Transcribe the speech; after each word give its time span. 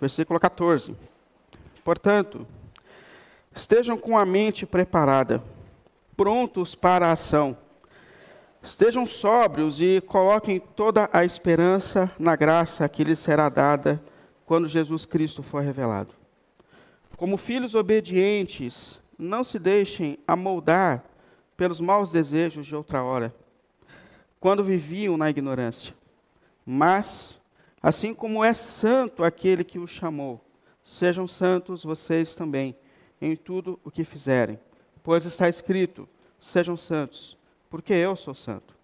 versículo 0.00 0.38
14. 0.38 0.94
Portanto, 1.84 2.46
estejam 3.54 3.96
com 3.96 4.18
a 4.18 4.24
mente 4.24 4.66
preparada, 4.66 5.42
prontos 6.16 6.74
para 6.74 7.08
a 7.08 7.12
ação. 7.12 7.56
Estejam 8.62 9.06
sóbrios 9.06 9.80
e 9.80 10.00
coloquem 10.00 10.58
toda 10.58 11.08
a 11.12 11.24
esperança 11.24 12.10
na 12.18 12.34
graça 12.34 12.88
que 12.88 13.04
lhes 13.04 13.18
será 13.18 13.48
dada 13.48 14.02
quando 14.44 14.66
Jesus 14.66 15.04
Cristo 15.04 15.42
for 15.42 15.62
revelado. 15.62 16.12
Como 17.16 17.36
filhos 17.36 17.74
obedientes, 17.74 19.00
não 19.18 19.42
se 19.42 19.58
deixem 19.58 20.18
amoldar 20.26 21.04
pelos 21.56 21.80
maus 21.80 22.10
desejos 22.12 22.66
de 22.66 22.76
outra 22.76 23.02
hora, 23.02 23.34
quando 24.38 24.62
viviam 24.62 25.16
na 25.16 25.30
ignorância. 25.30 25.94
Mas, 26.64 27.40
assim 27.86 28.12
como 28.12 28.44
é 28.44 28.52
santo 28.52 29.22
aquele 29.22 29.62
que 29.62 29.78
os 29.78 29.90
chamou, 29.90 30.44
sejam 30.82 31.28
santos 31.28 31.84
vocês 31.84 32.34
também 32.34 32.74
em 33.22 33.36
tudo 33.36 33.78
o 33.84 33.92
que 33.92 34.02
fizerem, 34.02 34.58
pois 35.04 35.24
está 35.24 35.48
escrito: 35.48 36.08
sejam 36.40 36.76
santos, 36.76 37.38
porque 37.70 37.92
eu 37.92 38.16
sou 38.16 38.34
santo. 38.34 38.74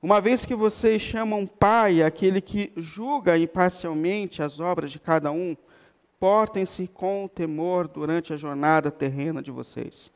Uma 0.00 0.22
vez 0.22 0.46
que 0.46 0.54
vocês 0.54 1.02
chamam 1.02 1.46
Pai 1.46 2.02
aquele 2.02 2.40
que 2.40 2.72
julga 2.78 3.36
imparcialmente 3.36 4.42
as 4.42 4.58
obras 4.58 4.90
de 4.90 4.98
cada 4.98 5.30
um, 5.30 5.54
portem-se 6.18 6.88
com 6.88 7.28
temor 7.28 7.86
durante 7.86 8.32
a 8.32 8.38
jornada 8.38 8.90
terrena 8.90 9.42
de 9.42 9.50
vocês. 9.50 10.10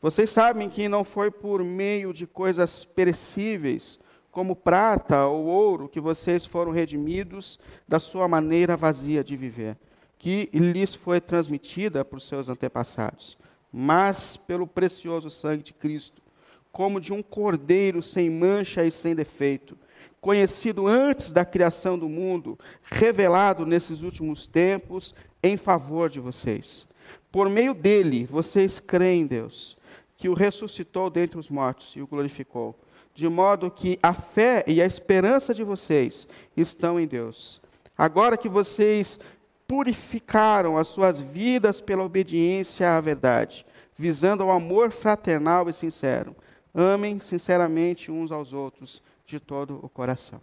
Vocês 0.00 0.30
sabem 0.30 0.70
que 0.70 0.88
não 0.88 1.04
foi 1.04 1.30
por 1.30 1.62
meio 1.62 2.14
de 2.14 2.26
coisas 2.26 2.86
perecíveis, 2.86 4.00
como 4.38 4.54
prata 4.54 5.26
ou 5.26 5.46
ouro, 5.46 5.88
que 5.88 5.98
vocês 5.98 6.46
foram 6.46 6.70
redimidos 6.70 7.58
da 7.88 7.98
sua 7.98 8.28
maneira 8.28 8.76
vazia 8.76 9.24
de 9.24 9.36
viver, 9.36 9.76
que 10.16 10.48
lhes 10.52 10.94
foi 10.94 11.20
transmitida 11.20 12.04
por 12.04 12.20
seus 12.20 12.48
antepassados, 12.48 13.36
mas 13.72 14.36
pelo 14.36 14.64
precioso 14.64 15.28
sangue 15.28 15.64
de 15.64 15.72
Cristo, 15.72 16.22
como 16.70 17.00
de 17.00 17.12
um 17.12 17.20
cordeiro 17.20 18.00
sem 18.00 18.30
mancha 18.30 18.84
e 18.84 18.92
sem 18.92 19.12
defeito, 19.12 19.76
conhecido 20.20 20.86
antes 20.86 21.32
da 21.32 21.44
criação 21.44 21.98
do 21.98 22.08
mundo, 22.08 22.56
revelado 22.84 23.66
nesses 23.66 24.02
últimos 24.02 24.46
tempos 24.46 25.16
em 25.42 25.56
favor 25.56 26.08
de 26.08 26.20
vocês. 26.20 26.86
Por 27.32 27.50
meio 27.50 27.74
dele, 27.74 28.24
vocês 28.24 28.78
creem 28.78 29.22
em 29.22 29.26
Deus 29.26 29.76
que 30.16 30.28
o 30.28 30.34
ressuscitou 30.34 31.10
dentre 31.10 31.40
os 31.40 31.50
mortos 31.50 31.96
e 31.96 32.02
o 32.02 32.06
glorificou, 32.06 32.78
de 33.18 33.28
modo 33.28 33.68
que 33.68 33.98
a 34.00 34.14
fé 34.14 34.62
e 34.64 34.80
a 34.80 34.86
esperança 34.86 35.52
de 35.52 35.64
vocês 35.64 36.28
estão 36.56 37.00
em 37.00 37.04
Deus. 37.04 37.60
Agora 37.96 38.36
que 38.36 38.48
vocês 38.48 39.18
purificaram 39.66 40.78
as 40.78 40.86
suas 40.86 41.18
vidas 41.18 41.80
pela 41.80 42.04
obediência 42.04 42.96
à 42.96 43.00
verdade, 43.00 43.66
visando 43.92 44.44
ao 44.44 44.52
amor 44.52 44.92
fraternal 44.92 45.68
e 45.68 45.72
sincero, 45.72 46.36
amem 46.72 47.18
sinceramente 47.18 48.08
uns 48.08 48.30
aos 48.30 48.52
outros 48.52 49.02
de 49.26 49.40
todo 49.40 49.80
o 49.82 49.88
coração. 49.88 50.40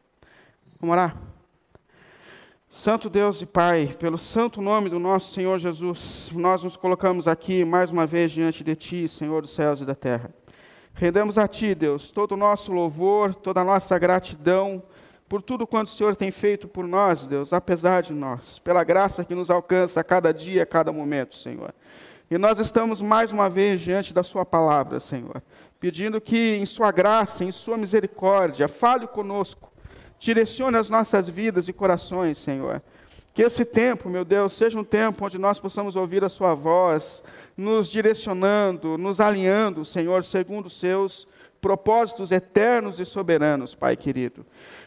Vamos 0.77 0.91
orar? 0.91 1.17
Santo 2.69 3.09
Deus 3.09 3.41
e 3.41 3.45
Pai, 3.45 3.95
pelo 3.97 4.17
santo 4.17 4.61
nome 4.61 4.89
do 4.89 4.99
nosso 4.99 5.31
Senhor 5.31 5.57
Jesus, 5.59 6.29
nós 6.33 6.65
nos 6.65 6.75
colocamos 6.75 7.25
aqui 7.25 7.63
mais 7.63 7.89
uma 7.89 8.05
vez 8.05 8.33
diante 8.33 8.65
de 8.65 8.75
Ti, 8.75 9.07
Senhor 9.07 9.41
dos 9.41 9.51
céus 9.51 9.79
e 9.79 9.85
da 9.85 9.95
terra. 9.95 10.29
Rendemos 10.95 11.38
a 11.38 11.47
Ti, 11.47 11.75
Deus, 11.75 12.09
todo 12.09 12.31
o 12.31 12.38
nosso 12.38 12.71
louvor, 12.71 13.35
toda 13.35 13.61
a 13.61 13.63
nossa 13.65 13.99
gratidão 13.99 14.81
por 15.27 15.41
tudo 15.41 15.67
quanto 15.67 15.88
o 15.88 15.91
Senhor 15.91 16.15
tem 16.15 16.31
feito 16.31 16.67
por 16.67 16.88
nós, 16.88 17.27
Deus, 17.27 17.51
apesar 17.51 18.01
de 18.01 18.13
nós, 18.13 18.59
pela 18.59 18.83
graça 18.83 19.25
que 19.25 19.35
nos 19.35 19.49
alcança 19.49 19.99
a 19.99 20.03
cada 20.03 20.33
dia, 20.33 20.63
a 20.63 20.66
cada 20.66 20.91
momento, 20.91 21.35
Senhor. 21.35 21.73
E 22.31 22.38
nós 22.38 22.59
estamos 22.59 23.01
mais 23.01 23.31
uma 23.31 23.49
vez 23.49 23.81
diante 23.81 24.13
da 24.13 24.23
Sua 24.23 24.45
palavra, 24.45 24.99
Senhor, 24.99 25.41
pedindo 25.79 26.22
que, 26.22 26.56
em 26.56 26.66
Sua 26.66 26.91
graça, 26.91 27.44
em 27.44 27.51
Sua 27.51 27.77
misericórdia, 27.77 28.67
fale 28.67 29.06
conosco 29.07 29.75
direcione 30.19 30.77
as 30.77 30.89
nossas 30.89 31.29
vidas 31.29 31.67
e 31.67 31.73
corações, 31.73 32.38
Senhor. 32.38 32.81
Que 33.35 33.44
esse 33.44 33.66
tempo, 33.66 34.09
meu 34.09 34.23
Deus, 34.23 34.53
seja 34.53 34.79
um 34.79 34.84
tempo 34.84 35.25
onde 35.25 35.38
nós 35.38 35.59
possamos 35.59 35.97
ouvir 35.97 36.23
a 36.23 36.29
Sua 36.29 36.53
voz, 36.53 37.22
nos 37.57 37.90
direcionando, 37.91 38.97
nos 38.97 39.19
alinhando, 39.19 39.84
Senhor, 39.84 40.23
segundo 40.23 40.68
os 40.68 40.79
seus 40.79 41.28
propósitos 41.59 42.31
eternos 42.31 42.97
e 42.97 43.03
soberanos, 43.03 43.75
Pai 43.75 43.97
querido. 43.97 44.45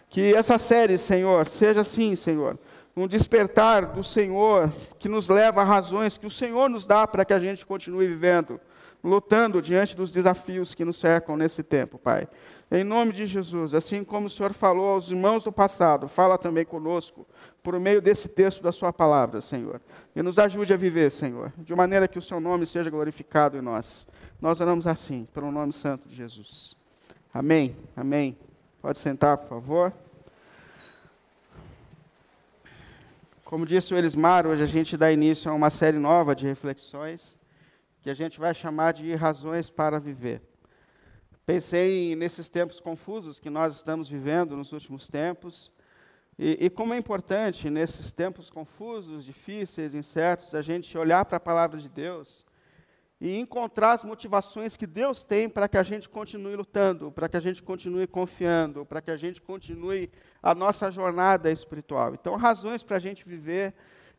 Que 0.08 0.34
essa 0.34 0.56
série, 0.56 0.96
Senhor, 0.96 1.46
seja 1.46 1.82
assim, 1.82 2.16
Senhor, 2.16 2.58
um 2.96 3.06
despertar 3.06 3.84
do 3.84 4.02
Senhor 4.02 4.72
que 4.98 5.10
nos 5.10 5.28
leva 5.28 5.60
a 5.60 5.64
razões 5.64 6.16
que 6.16 6.26
o 6.26 6.30
Senhor 6.30 6.70
nos 6.70 6.86
dá 6.86 7.06
para 7.06 7.26
que 7.26 7.34
a 7.34 7.38
gente 7.38 7.66
continue 7.66 8.06
vivendo, 8.06 8.58
lutando 9.04 9.60
diante 9.60 9.94
dos 9.94 10.10
desafios 10.10 10.74
que 10.74 10.86
nos 10.86 10.96
cercam 10.96 11.36
nesse 11.36 11.62
tempo, 11.62 11.98
Pai. 11.98 12.26
Em 12.70 12.84
nome 12.84 13.12
de 13.12 13.24
Jesus, 13.24 13.72
assim 13.72 14.04
como 14.04 14.26
o 14.26 14.30
Senhor 14.30 14.52
falou 14.52 14.90
aos 14.90 15.10
irmãos 15.10 15.42
do 15.42 15.50
passado, 15.50 16.06
fala 16.06 16.36
também 16.36 16.66
conosco, 16.66 17.26
por 17.62 17.78
meio 17.80 18.02
desse 18.02 18.28
texto 18.28 18.62
da 18.62 18.70
Sua 18.70 18.92
palavra, 18.92 19.40
Senhor. 19.40 19.80
E 20.14 20.22
nos 20.22 20.38
ajude 20.38 20.74
a 20.74 20.76
viver, 20.76 21.10
Senhor, 21.10 21.50
de 21.56 21.74
maneira 21.74 22.06
que 22.06 22.18
o 22.18 22.22
Seu 22.22 22.40
nome 22.40 22.66
seja 22.66 22.90
glorificado 22.90 23.56
em 23.56 23.62
nós. 23.62 24.06
Nós 24.38 24.60
oramos 24.60 24.86
assim, 24.86 25.26
pelo 25.32 25.50
nome 25.50 25.72
santo 25.72 26.06
de 26.08 26.14
Jesus. 26.14 26.76
Amém, 27.32 27.74
amém. 27.96 28.36
Pode 28.82 28.98
sentar, 28.98 29.38
por 29.38 29.48
favor. 29.48 29.92
Como 33.44 33.64
disse 33.64 33.94
o 33.94 33.96
Elismar, 33.96 34.46
hoje 34.46 34.62
a 34.62 34.66
gente 34.66 34.94
dá 34.94 35.10
início 35.10 35.50
a 35.50 35.54
uma 35.54 35.70
série 35.70 35.98
nova 35.98 36.36
de 36.36 36.46
reflexões 36.46 37.38
que 38.02 38.10
a 38.10 38.14
gente 38.14 38.38
vai 38.38 38.54
chamar 38.54 38.92
de 38.92 39.14
Razões 39.14 39.70
para 39.70 39.98
Viver. 39.98 40.42
Pensei 41.48 42.14
nesses 42.14 42.46
tempos 42.46 42.78
confusos 42.78 43.40
que 43.40 43.48
nós 43.48 43.74
estamos 43.74 44.06
vivendo 44.06 44.54
nos 44.54 44.70
últimos 44.70 45.08
tempos, 45.08 45.72
e, 46.38 46.66
e, 46.66 46.68
como 46.68 46.92
é 46.92 46.98
importante 46.98 47.70
nesses 47.70 48.12
tempos 48.12 48.50
confusos, 48.50 49.24
difíceis, 49.24 49.94
incertos, 49.94 50.54
a 50.54 50.60
gente 50.60 50.98
olhar 50.98 51.24
para 51.24 51.38
a 51.38 51.40
palavra 51.40 51.80
de 51.80 51.88
Deus 51.88 52.44
e 53.18 53.38
encontrar 53.38 53.92
as 53.92 54.04
motivações 54.04 54.76
que 54.76 54.86
Deus 54.86 55.22
tem 55.22 55.48
para 55.48 55.66
que 55.70 55.78
a 55.78 55.82
gente 55.82 56.06
continue 56.06 56.54
lutando, 56.54 57.10
para 57.10 57.30
que 57.30 57.38
a 57.38 57.40
gente 57.40 57.62
continue 57.62 58.06
confiando, 58.06 58.84
para 58.84 59.00
que 59.00 59.10
a 59.10 59.16
gente 59.16 59.40
continue 59.40 60.10
a 60.42 60.54
nossa 60.54 60.90
jornada 60.90 61.50
espiritual. 61.50 62.12
Então, 62.12 62.36
razões 62.36 62.82
para 62.82 62.98
a 62.98 63.00
gente 63.00 63.26
viver 63.26 63.72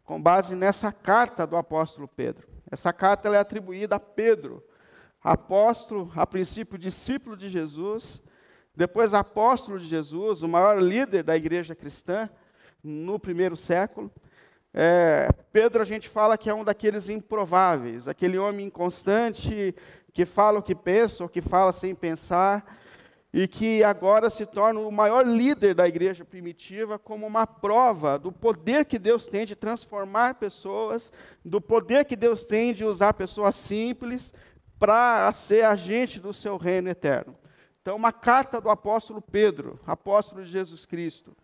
com 0.04 0.20
base 0.20 0.56
nessa 0.56 0.92
carta 0.92 1.46
do 1.46 1.56
apóstolo 1.56 2.08
Pedro. 2.08 2.48
Essa 2.72 2.92
carta 2.92 3.30
é 3.30 3.38
atribuída 3.38 3.98
a 3.98 4.00
Pedro 4.00 4.64
apóstolo, 5.24 6.12
a 6.16 6.26
princípio 6.26 6.78
discípulo 6.78 7.36
de 7.36 7.50
Jesus, 7.50 8.24
depois 8.76 9.14
apóstolo 9.14 9.80
de 9.80 9.88
Jesus, 9.88 10.42
o 10.42 10.48
maior 10.48 10.82
líder 10.82 11.24
da 11.24 11.36
igreja 11.36 11.76
cristã 11.76 12.30
no 12.84 13.20
primeiro 13.20 13.56
século. 13.56 14.12
É, 14.74 15.30
Pedro, 15.52 15.82
a 15.82 15.86
gente 15.86 16.08
fala 16.08 16.38
que 16.38 16.50
é 16.50 16.54
um 16.54 16.64
daqueles 16.64 17.10
improváveis, 17.10 18.08
aquele 18.08 18.38
homem 18.38 18.68
inconstante 18.68 19.76
que 20.14 20.26
fala 20.26 20.60
o 20.60 20.64
que 20.64 20.76
pensa 20.76 21.24
ou 21.24 21.30
que 21.30 21.42
fala 21.42 21.74
sem 21.74 21.94
pensar, 21.94 22.78
e 23.32 23.48
que 23.48 23.84
agora 23.84 24.30
se 24.30 24.46
torna 24.46 24.80
o 24.80 24.92
maior 24.92 25.26
líder 25.26 25.76
da 25.76 25.88
igreja 25.88 26.26
primitiva, 26.26 26.98
como 26.98 27.28
uma 27.28 27.46
prova 27.46 28.18
do 28.18 28.32
poder 28.32 28.86
que 28.86 28.98
Deus 28.98 29.28
tem 29.28 29.46
de 29.46 29.56
transformar 29.56 30.36
pessoas, 30.36 31.14
do 31.46 31.62
poder 31.62 32.06
que 32.06 32.16
Deus 32.16 32.44
tem 32.46 32.74
de 32.74 32.84
usar 32.84 33.14
pessoas 33.14 33.56
simples 33.56 34.34
para 34.80 35.32
ser 35.34 35.66
agente 35.66 36.20
do 36.20 36.34
seu 36.34 36.58
reino 36.58 36.90
eterno. 36.90 37.34
Então, 37.82 37.96
uma 37.96 38.14
carta 38.14 38.62
do 38.62 38.70
apóstolo 38.70 39.22
Pedro, 39.22 39.80
apóstolo 39.86 40.44
de 40.44 40.50
Jesus 40.50 40.86
Cristo. 40.86 41.36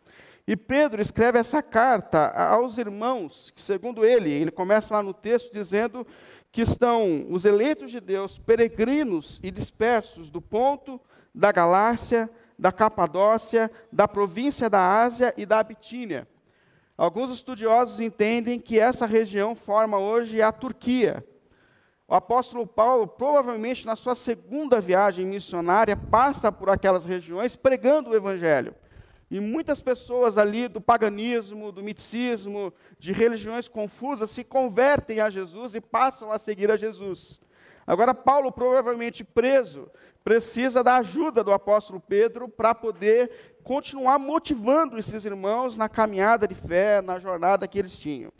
E 0.47 0.55
Pedro 0.55 1.01
escreve 1.01 1.39
essa 1.39 1.61
carta 1.61 2.29
aos 2.29 2.77
irmãos, 2.77 3.51
que 3.55 3.61
segundo 3.61 4.05
ele, 4.05 4.29
ele 4.29 4.51
começa 4.51 4.93
lá 4.93 5.03
no 5.03 5.13
texto 5.13 5.51
dizendo 5.51 6.05
que 6.51 6.61
estão 6.61 7.25
os 7.29 7.45
eleitos 7.45 7.91
de 7.91 7.99
Deus, 7.99 8.37
peregrinos 8.37 9.39
e 9.43 9.51
dispersos 9.51 10.29
do 10.29 10.41
ponto 10.41 11.01
da 11.33 11.51
Galácia, 11.51 12.29
da 12.57 12.71
Capadócia, 12.71 13.69
da 13.91 14.07
província 14.07 14.69
da 14.69 15.01
Ásia 15.01 15.33
e 15.35 15.45
da 15.45 15.61
Bitínia. 15.61 16.27
Alguns 16.97 17.31
estudiosos 17.31 17.99
entendem 17.99 18.59
que 18.59 18.79
essa 18.79 19.05
região 19.05 19.53
forma 19.53 19.99
hoje 19.99 20.41
a 20.41 20.51
Turquia. 20.51 21.25
O 22.07 22.13
apóstolo 22.13 22.67
Paulo, 22.67 23.07
provavelmente 23.07 23.85
na 23.85 23.95
sua 23.95 24.13
segunda 24.13 24.79
viagem 24.79 25.25
missionária, 25.25 25.97
passa 25.97 26.51
por 26.51 26.69
aquelas 26.69 27.03
regiões 27.03 27.55
pregando 27.55 28.11
o 28.11 28.15
evangelho. 28.15 28.75
E 29.29 29.39
muitas 29.39 29.81
pessoas 29.81 30.37
ali 30.37 30.67
do 30.67 30.79
paganismo, 30.79 31.71
do 31.71 31.81
miticismo, 31.81 32.71
de 32.99 33.11
religiões 33.11 33.67
confusas, 33.67 34.29
se 34.29 34.43
convertem 34.43 35.19
a 35.19 35.31
Jesus 35.31 35.73
e 35.73 35.81
passam 35.81 36.31
a 36.31 36.37
seguir 36.37 36.69
a 36.69 36.77
Jesus. 36.77 37.41
Agora, 37.87 38.13
Paulo, 38.13 38.51
provavelmente 38.51 39.23
preso, 39.23 39.89
precisa 40.23 40.83
da 40.83 40.97
ajuda 40.97 41.43
do 41.43 41.51
apóstolo 41.51 41.99
Pedro 41.99 42.47
para 42.47 42.75
poder 42.75 43.57
continuar 43.63 44.19
motivando 44.19 44.99
esses 44.99 45.25
irmãos 45.25 45.75
na 45.75 45.89
caminhada 45.89 46.47
de 46.47 46.53
fé, 46.53 47.01
na 47.01 47.17
jornada 47.17 47.67
que 47.67 47.79
eles 47.79 47.97
tinham. 47.97 48.31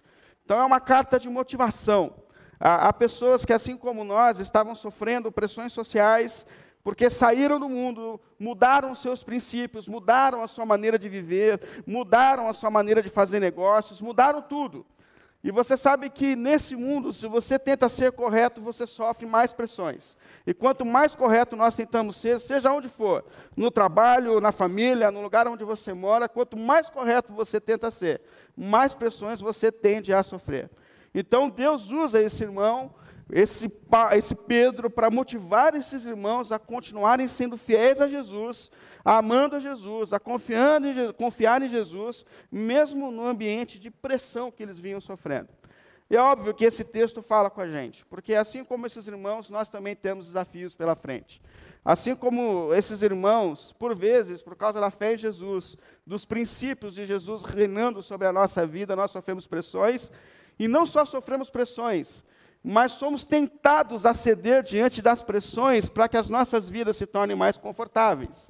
Então, 0.44 0.60
é 0.60 0.66
uma 0.66 0.80
carta 0.80 1.20
de 1.20 1.28
motivação. 1.28 2.25
Há, 2.60 2.88
há 2.88 2.94
pessoas 2.94 3.46
que, 3.46 3.54
assim 3.54 3.78
como 3.78 4.04
nós, 4.04 4.40
estavam 4.40 4.76
sofrendo 4.76 5.32
pressões 5.32 5.74
sociais, 5.74 6.46
porque 6.84 7.10
saíram 7.10 7.60
do 7.60 7.68
mundo, 7.68 8.20
mudaram 8.40 8.94
seus 8.94 9.24
princípios, 9.24 9.88
mudaram 9.88 10.44
a 10.44 10.48
sua 10.48 10.66
maneira 10.66 11.00
de 11.00 11.10
viver, 11.10 11.60
mudaram 11.86 12.48
a 12.48 12.54
sua 12.54 12.70
maneira 12.70 13.02
de 13.02 13.10
fazer 13.10 13.40
negócios, 13.40 14.02
mudaram 14.02 14.42
tudo. 14.42 14.86
E 15.46 15.52
você 15.52 15.78
sabe 15.78 16.10
que 16.10 16.36
nesse 16.36 16.76
mundo, 16.76 17.14
se 17.14 17.28
você 17.28 17.60
tenta 17.60 17.88
ser 17.88 18.12
correto, 18.12 18.62
você 18.62 18.88
sofre 18.88 19.28
mais 19.28 19.54
pressões. 19.54 20.18
E 20.46 20.56
quanto 20.56 20.84
mais 20.84 21.14
correto 21.14 21.56
nós 21.56 21.76
tentamos 21.76 22.16
ser, 22.16 22.40
seja 22.40 22.72
onde 22.72 22.88
for, 22.88 23.24
no 23.56 23.70
trabalho, 23.70 24.42
na 24.42 24.52
família, 24.52 25.12
no 25.12 25.22
lugar 25.22 25.48
onde 25.48 25.64
você 25.64 25.94
mora, 25.94 26.28
quanto 26.28 26.58
mais 26.58 26.90
correto 26.90 27.32
você 27.32 27.62
tenta 27.62 27.92
ser, 27.92 28.22
mais 28.58 28.96
pressões 28.96 29.40
você 29.40 29.72
tende 29.72 30.12
a 30.12 30.24
sofrer. 30.24 30.68
Então 31.18 31.50
Deus 31.50 31.92
usa 31.92 32.22
esse 32.22 32.44
irmão, 32.44 32.94
esse, 33.32 33.72
esse 34.12 34.36
Pedro, 34.36 34.90
para 34.90 35.10
motivar 35.10 35.74
esses 35.74 36.06
irmãos 36.06 36.52
a 36.52 36.60
continuarem 36.60 37.26
sendo 37.26 37.56
fiéis 37.56 38.02
a 38.02 38.10
Jesus, 38.10 38.70
amando 39.04 39.56
a 39.56 39.60
Jesus, 39.62 40.12
a 40.12 40.20
confiando 40.20 40.88
em, 40.88 41.14
confiar 41.14 41.62
em 41.62 41.70
Jesus, 41.70 42.26
mesmo 42.52 43.10
no 43.12 43.26
ambiente 43.26 43.80
de 43.80 43.90
pressão 43.90 44.52
que 44.52 44.62
eles 44.62 44.78
vinham 44.78 45.00
sofrendo. 45.00 45.48
E 46.10 46.18
é 46.18 46.22
óbvio 46.22 46.54
que 46.54 46.66
esse 46.66 46.84
texto 46.84 47.22
fala 47.22 47.50
com 47.50 47.62
a 47.62 47.68
gente, 47.68 48.06
porque 48.08 48.36
assim 48.36 48.66
como 48.66 48.86
esses 48.86 49.08
irmãos, 49.08 49.50
nós 49.50 49.70
também 49.70 49.96
temos 49.96 50.26
desafios 50.26 50.76
pela 50.76 50.96
frente. 50.96 51.42
Assim 51.84 52.14
como 52.14 52.74
esses 52.74 53.02
irmãos, 53.02 53.72
por 53.72 53.98
vezes, 53.98 54.42
por 54.42 54.56
causa 54.56 54.82
da 54.82 54.90
fé 54.90 55.14
em 55.14 55.18
Jesus, 55.18 55.78
dos 56.06 56.26
princípios 56.26 56.94
de 56.94 57.06
Jesus 57.06 57.44
reinando 57.44 58.02
sobre 58.02 58.28
a 58.28 58.34
nossa 58.34 58.68
vida, 58.68 58.96
nós 58.96 59.12
sofremos 59.12 59.48
pressões, 59.48 60.12
e 60.58 60.68
não 60.68 60.86
só 60.86 61.06
sofremos 61.06 61.50
pressões, 61.50 62.24
mas 62.64 62.94
somos 62.94 63.26
tentados 63.26 64.06
a 64.06 64.14
ceder 64.14 64.64
diante 64.64 65.02
das 65.02 65.22
pressões 65.22 65.88
para 65.88 66.08
que 66.08 66.18
as 66.18 66.30
nossas 66.30 66.70
vidas 66.70 66.98
se 66.98 67.06
tornem 67.06 67.36
mais 67.36 67.58
confortáveis 67.58 68.50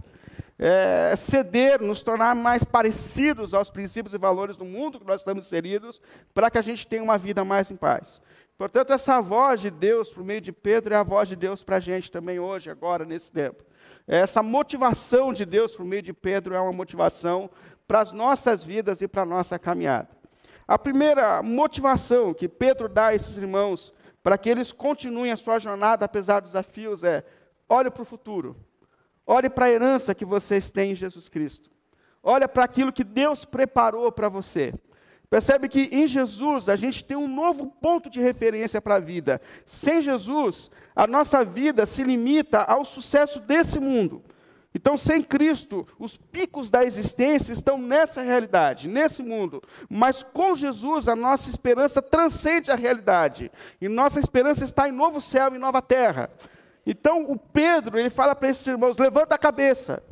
é, 0.57 1.13
ceder, 1.17 1.81
nos 1.81 2.01
tornar 2.01 2.33
mais 2.33 2.63
parecidos 2.63 3.53
aos 3.53 3.69
princípios 3.69 4.13
e 4.13 4.17
valores 4.17 4.55
do 4.55 4.65
mundo 4.65 4.99
que 4.99 5.05
nós 5.05 5.21
estamos 5.21 5.45
inseridos, 5.45 6.01
para 6.33 6.49
que 6.49 6.57
a 6.57 6.61
gente 6.61 6.87
tenha 6.87 7.03
uma 7.03 7.17
vida 7.17 7.43
mais 7.43 7.69
em 7.69 7.75
paz. 7.75 8.21
Portanto, 8.57 8.93
essa 8.93 9.19
voz 9.19 9.59
de 9.59 9.69
Deus 9.69 10.13
por 10.13 10.23
meio 10.23 10.39
de 10.39 10.53
Pedro 10.53 10.93
é 10.93 10.97
a 10.97 11.03
voz 11.03 11.27
de 11.27 11.35
Deus 11.35 11.61
para 11.61 11.75
a 11.75 11.79
gente 11.79 12.09
também 12.09 12.39
hoje, 12.39 12.69
agora, 12.69 13.03
nesse 13.03 13.31
tempo. 13.31 13.63
Essa 14.07 14.41
motivação 14.41 15.33
de 15.33 15.45
Deus 15.45 15.75
por 15.75 15.85
meio 15.85 16.01
de 16.01 16.13
Pedro 16.13 16.55
é 16.55 16.61
uma 16.61 16.71
motivação 16.71 17.49
para 17.85 17.99
as 17.99 18.13
nossas 18.13 18.63
vidas 18.63 19.01
e 19.01 19.07
para 19.07 19.23
a 19.23 19.25
nossa 19.25 19.59
caminhada. 19.59 20.14
A 20.67 20.79
primeira 20.79 21.43
motivação 21.43 22.33
que 22.33 22.47
Pedro 22.47 22.89
dá 22.89 23.07
a 23.07 23.15
esses 23.15 23.37
irmãos 23.37 23.93
para 24.23 24.37
que 24.37 24.49
eles 24.49 24.71
continuem 24.71 25.31
a 25.31 25.37
sua 25.37 25.59
jornada 25.59 26.05
apesar 26.05 26.39
dos 26.39 26.51
desafios 26.51 27.03
é: 27.03 27.23
olhe 27.69 27.91
para 27.91 28.01
o 28.01 28.05
futuro. 28.05 28.55
Olhe 29.27 29.49
para 29.49 29.65
a 29.65 29.71
herança 29.71 30.13
que 30.13 30.25
vocês 30.25 30.69
têm 30.69 30.91
em 30.91 30.95
Jesus 30.95 31.27
Cristo. 31.27 31.71
Olha 32.21 32.47
para 32.47 32.63
aquilo 32.63 32.93
que 32.93 33.03
Deus 33.03 33.43
preparou 33.43 34.11
para 34.11 34.29
você. 34.29 34.73
Percebe 35.29 35.67
que 35.67 35.89
em 35.91 36.07
Jesus 36.07 36.69
a 36.69 36.75
gente 36.75 37.03
tem 37.03 37.17
um 37.17 37.27
novo 37.27 37.67
ponto 37.67 38.09
de 38.09 38.19
referência 38.19 38.81
para 38.81 38.95
a 38.95 38.99
vida. 38.99 39.41
Sem 39.65 40.01
Jesus, 40.01 40.69
a 40.95 41.07
nossa 41.07 41.43
vida 41.43 41.85
se 41.85 42.03
limita 42.03 42.61
ao 42.61 42.85
sucesso 42.85 43.39
desse 43.39 43.79
mundo. 43.79 44.23
Então, 44.75 44.97
sem 44.97 45.23
Cristo, 45.23 45.87
os 45.97 46.17
picos 46.17 46.69
da 46.69 46.83
existência 46.83 47.53
estão 47.53 47.77
nessa 47.77 48.21
realidade, 48.21 48.89
nesse 48.89 49.23
mundo. 49.23 49.63
Mas 49.89 50.21
com 50.21 50.53
Jesus, 50.53 51.07
a 51.07 51.15
nossa 51.15 51.49
esperança 51.49 52.01
transcende 52.01 52.69
a 52.69 52.75
realidade. 52.75 53.49
E 53.79 53.87
nossa 53.87 54.19
esperança 54.19 54.65
está 54.65 54.89
em 54.89 54.91
novo 54.91 55.21
céu 55.21 55.55
e 55.55 55.57
nova 55.57 55.81
terra. 55.81 56.29
Então, 56.85 57.23
o 57.31 57.39
Pedro, 57.39 57.97
ele 57.97 58.09
fala 58.09 58.35
para 58.35 58.49
esses 58.49 58.67
irmãos: 58.67 58.97
levanta 58.97 59.33
a 59.33 59.37
cabeça. 59.37 60.03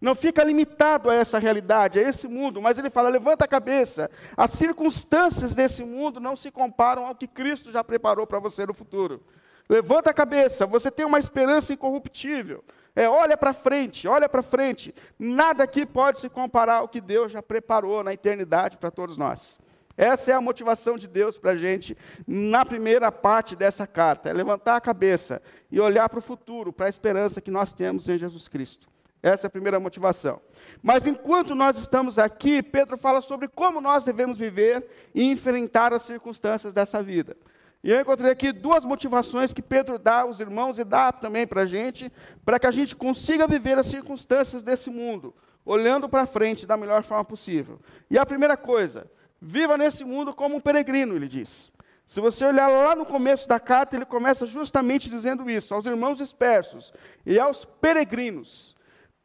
Não 0.00 0.14
fica 0.14 0.44
limitado 0.44 1.10
a 1.10 1.16
essa 1.16 1.40
realidade, 1.40 1.98
a 1.98 2.08
esse 2.08 2.28
mundo, 2.28 2.62
mas 2.62 2.78
ele 2.78 2.90
fala: 2.90 3.08
levanta 3.08 3.44
a 3.44 3.48
cabeça. 3.48 4.08
As 4.36 4.52
circunstâncias 4.52 5.52
desse 5.52 5.82
mundo 5.82 6.20
não 6.20 6.36
se 6.36 6.52
comparam 6.52 7.06
ao 7.06 7.14
que 7.16 7.26
Cristo 7.26 7.72
já 7.72 7.82
preparou 7.82 8.24
para 8.24 8.38
você 8.38 8.64
no 8.64 8.72
futuro. 8.72 9.20
Levanta 9.68 10.10
a 10.10 10.14
cabeça, 10.14 10.64
você 10.64 10.92
tem 10.92 11.04
uma 11.04 11.18
esperança 11.18 11.72
incorruptível. 11.72 12.62
É, 12.94 13.08
olha 13.08 13.36
para 13.36 13.52
frente, 13.52 14.06
olha 14.06 14.28
para 14.28 14.42
frente. 14.42 14.94
Nada 15.18 15.64
aqui 15.64 15.86
pode 15.86 16.20
se 16.20 16.28
comparar 16.28 16.76
ao 16.76 16.88
que 16.88 17.00
Deus 17.00 17.32
já 17.32 17.42
preparou 17.42 18.04
na 18.04 18.12
eternidade 18.12 18.76
para 18.76 18.90
todos 18.90 19.16
nós. 19.16 19.58
Essa 19.96 20.32
é 20.32 20.34
a 20.34 20.40
motivação 20.40 20.96
de 20.96 21.06
Deus 21.06 21.36
para 21.38 21.52
a 21.52 21.56
gente 21.56 21.96
na 22.26 22.64
primeira 22.64 23.10
parte 23.12 23.54
dessa 23.56 23.86
carta: 23.86 24.28
é 24.28 24.32
levantar 24.32 24.76
a 24.76 24.80
cabeça 24.80 25.40
e 25.70 25.80
olhar 25.80 26.08
para 26.08 26.18
o 26.18 26.22
futuro, 26.22 26.72
para 26.72 26.86
a 26.86 26.90
esperança 26.90 27.40
que 27.40 27.50
nós 27.50 27.72
temos 27.72 28.08
em 28.08 28.18
Jesus 28.18 28.48
Cristo. 28.48 28.88
Essa 29.22 29.46
é 29.46 29.48
a 29.48 29.50
primeira 29.50 29.78
motivação. 29.78 30.40
Mas 30.82 31.06
enquanto 31.06 31.54
nós 31.54 31.78
estamos 31.78 32.18
aqui, 32.18 32.60
Pedro 32.60 32.98
fala 32.98 33.20
sobre 33.20 33.46
como 33.46 33.80
nós 33.80 34.04
devemos 34.04 34.36
viver 34.36 34.84
e 35.14 35.22
enfrentar 35.22 35.92
as 35.92 36.02
circunstâncias 36.02 36.74
dessa 36.74 37.00
vida. 37.00 37.36
E 37.82 37.90
eu 37.90 38.00
encontrei 38.00 38.30
aqui 38.30 38.52
duas 38.52 38.84
motivações 38.84 39.52
que 39.52 39.62
Pedro 39.62 39.98
dá 39.98 40.20
aos 40.20 40.40
irmãos 40.40 40.78
e 40.78 40.84
dá 40.84 41.10
também 41.10 41.46
para 41.46 41.62
a 41.62 41.66
gente, 41.66 42.12
para 42.44 42.58
que 42.58 42.66
a 42.66 42.70
gente 42.70 42.94
consiga 42.94 43.46
viver 43.46 43.78
as 43.78 43.86
circunstâncias 43.86 44.62
desse 44.62 44.88
mundo, 44.88 45.34
olhando 45.64 46.08
para 46.08 46.26
frente 46.26 46.66
da 46.66 46.76
melhor 46.76 47.02
forma 47.02 47.24
possível. 47.24 47.80
E 48.08 48.18
a 48.18 48.24
primeira 48.24 48.56
coisa, 48.56 49.10
Viva 49.44 49.76
nesse 49.76 50.04
mundo 50.04 50.32
como 50.32 50.54
um 50.54 50.60
peregrino, 50.60 51.16
ele 51.16 51.26
diz. 51.26 51.72
Se 52.06 52.20
você 52.20 52.44
olhar 52.44 52.68
lá 52.68 52.94
no 52.94 53.04
começo 53.04 53.48
da 53.48 53.58
carta, 53.58 53.96
ele 53.96 54.04
começa 54.04 54.46
justamente 54.46 55.10
dizendo 55.10 55.50
isso, 55.50 55.74
aos 55.74 55.84
irmãos 55.84 56.18
dispersos 56.18 56.92
e 57.26 57.40
aos 57.40 57.64
peregrinos. 57.64 58.76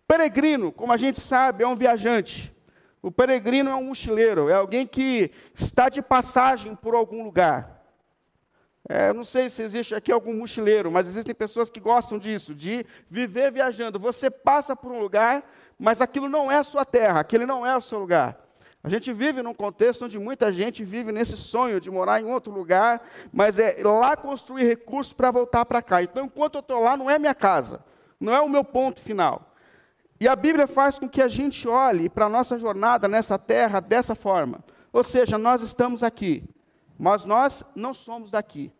Peregrino, 0.07 0.71
como 0.71 0.91
a 0.91 0.97
gente 0.97 1.21
sabe, 1.21 1.63
é 1.63 1.67
um 1.67 1.75
viajante. 1.75 2.51
O 2.99 3.11
peregrino 3.11 3.69
é 3.69 3.75
um 3.75 3.83
mochileiro, 3.83 4.49
é 4.49 4.55
alguém 4.55 4.87
que 4.87 5.29
está 5.53 5.87
de 5.87 6.01
passagem 6.01 6.73
por 6.73 6.95
algum 6.95 7.23
lugar. 7.23 7.76
É, 8.89 9.11
não 9.11 9.25
sei 9.25 9.49
se 9.49 9.61
existe 9.61 9.93
aqui 9.93 10.13
algum 10.13 10.33
mochileiro, 10.33 10.89
mas 10.89 11.09
existem 11.09 11.35
pessoas 11.35 11.69
que 11.69 11.79
gostam 11.79 12.17
disso, 12.17 12.55
de 12.55 12.85
viver 13.09 13.51
viajando. 13.51 13.99
Você 13.99 14.29
passa 14.29 14.77
por 14.77 14.93
um 14.93 14.99
lugar, 15.01 15.43
mas 15.77 15.99
aquilo 15.99 16.29
não 16.29 16.49
é 16.49 16.55
a 16.55 16.63
sua 16.63 16.85
terra, 16.85 17.19
aquele 17.19 17.45
não 17.45 17.65
é 17.65 17.75
o 17.75 17.81
seu 17.81 17.99
lugar. 17.99 18.39
A 18.81 18.87
gente 18.87 19.11
vive 19.11 19.41
num 19.41 19.53
contexto 19.53 20.05
onde 20.05 20.17
muita 20.17 20.49
gente 20.53 20.85
vive 20.85 21.11
nesse 21.11 21.35
sonho 21.35 21.81
de 21.81 21.91
morar 21.91 22.21
em 22.21 22.31
outro 22.31 22.53
lugar, 22.53 23.05
mas 23.33 23.59
é 23.59 23.75
lá 23.83 24.15
construir 24.15 24.63
recursos 24.63 25.11
para 25.11 25.31
voltar 25.31 25.65
para 25.65 25.81
cá. 25.81 26.01
Então, 26.01 26.25
enquanto 26.25 26.55
eu 26.55 26.61
estou 26.61 26.81
lá, 26.81 26.95
não 26.95 27.09
é 27.09 27.19
minha 27.19 27.35
casa, 27.35 27.83
não 28.17 28.33
é 28.33 28.39
o 28.39 28.47
meu 28.47 28.63
ponto 28.63 29.01
final. 29.01 29.53
E 30.17 30.29
a 30.29 30.35
Bíblia 30.35 30.65
faz 30.65 30.97
com 30.97 31.09
que 31.09 31.21
a 31.21 31.27
gente 31.27 31.67
olhe 31.67 32.07
para 32.07 32.27
a 32.27 32.29
nossa 32.29 32.57
jornada 32.57 33.09
nessa 33.09 33.37
terra 33.37 33.81
dessa 33.81 34.15
forma. 34.15 34.63
Ou 34.93 35.03
seja, 35.03 35.37
nós 35.37 35.61
estamos 35.61 36.01
aqui, 36.01 36.45
mas 36.97 37.25
nós 37.25 37.65
não 37.75 37.93
somos 37.93 38.31
daqui. 38.31 38.71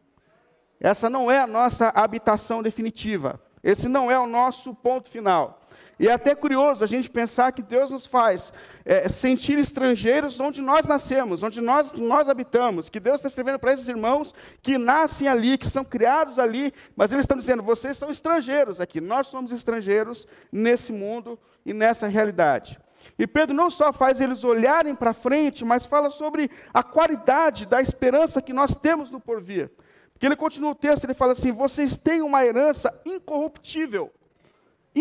Essa 0.79 1.09
não 1.09 1.31
é 1.31 1.39
a 1.39 1.47
nossa 1.47 1.89
habitação 1.89 2.61
definitiva. 2.61 3.41
Esse 3.63 3.87
não 3.87 4.11
é 4.11 4.19
o 4.19 4.27
nosso 4.27 4.73
ponto 4.75 5.09
final. 5.09 5.61
E 5.99 6.07
é 6.07 6.13
até 6.13 6.35
curioso 6.35 6.83
a 6.83 6.87
gente 6.87 7.09
pensar 7.09 7.51
que 7.51 7.61
Deus 7.61 7.89
nos 7.89 8.05
faz 8.05 8.53
é, 8.85 9.09
sentir 9.09 9.57
estrangeiros 9.57 10.39
onde 10.39 10.61
nós 10.61 10.85
nascemos, 10.85 11.41
onde 11.41 11.59
nós, 11.59 11.93
nós 11.93 12.29
habitamos. 12.29 12.87
Que 12.87 12.99
Deus 12.99 13.15
está 13.15 13.29
escrevendo 13.29 13.57
para 13.57 13.73
esses 13.73 13.87
irmãos 13.87 14.33
que 14.61 14.77
nascem 14.77 15.27
ali, 15.27 15.57
que 15.57 15.67
são 15.67 15.83
criados 15.83 16.37
ali, 16.37 16.71
mas 16.95 17.11
eles 17.11 17.23
estão 17.23 17.37
dizendo: 17.37 17.63
vocês 17.63 17.97
são 17.97 18.11
estrangeiros 18.11 18.79
aqui, 18.79 19.01
nós 19.01 19.27
somos 19.27 19.51
estrangeiros 19.51 20.27
nesse 20.51 20.91
mundo 20.91 21.39
e 21.65 21.73
nessa 21.73 22.07
realidade. 22.07 22.79
E 23.17 23.25
Pedro 23.25 23.55
não 23.55 23.71
só 23.71 23.91
faz 23.91 24.21
eles 24.21 24.43
olharem 24.43 24.93
para 24.93 25.13
frente, 25.13 25.65
mas 25.65 25.85
fala 25.85 26.11
sobre 26.11 26.51
a 26.71 26.83
qualidade 26.83 27.65
da 27.65 27.81
esperança 27.81 28.41
que 28.41 28.53
nós 28.53 28.75
temos 28.75 29.09
no 29.09 29.19
porvir. 29.19 29.71
Porque 30.17 30.25
ele 30.25 30.35
continua 30.35 30.71
o 30.71 30.75
texto, 30.75 31.03
ele 31.03 31.13
fala 31.13 31.33
assim: 31.33 31.51
vocês 31.51 31.95
têm 31.95 32.21
uma 32.21 32.45
herança 32.45 32.93
incorruptível 33.05 34.11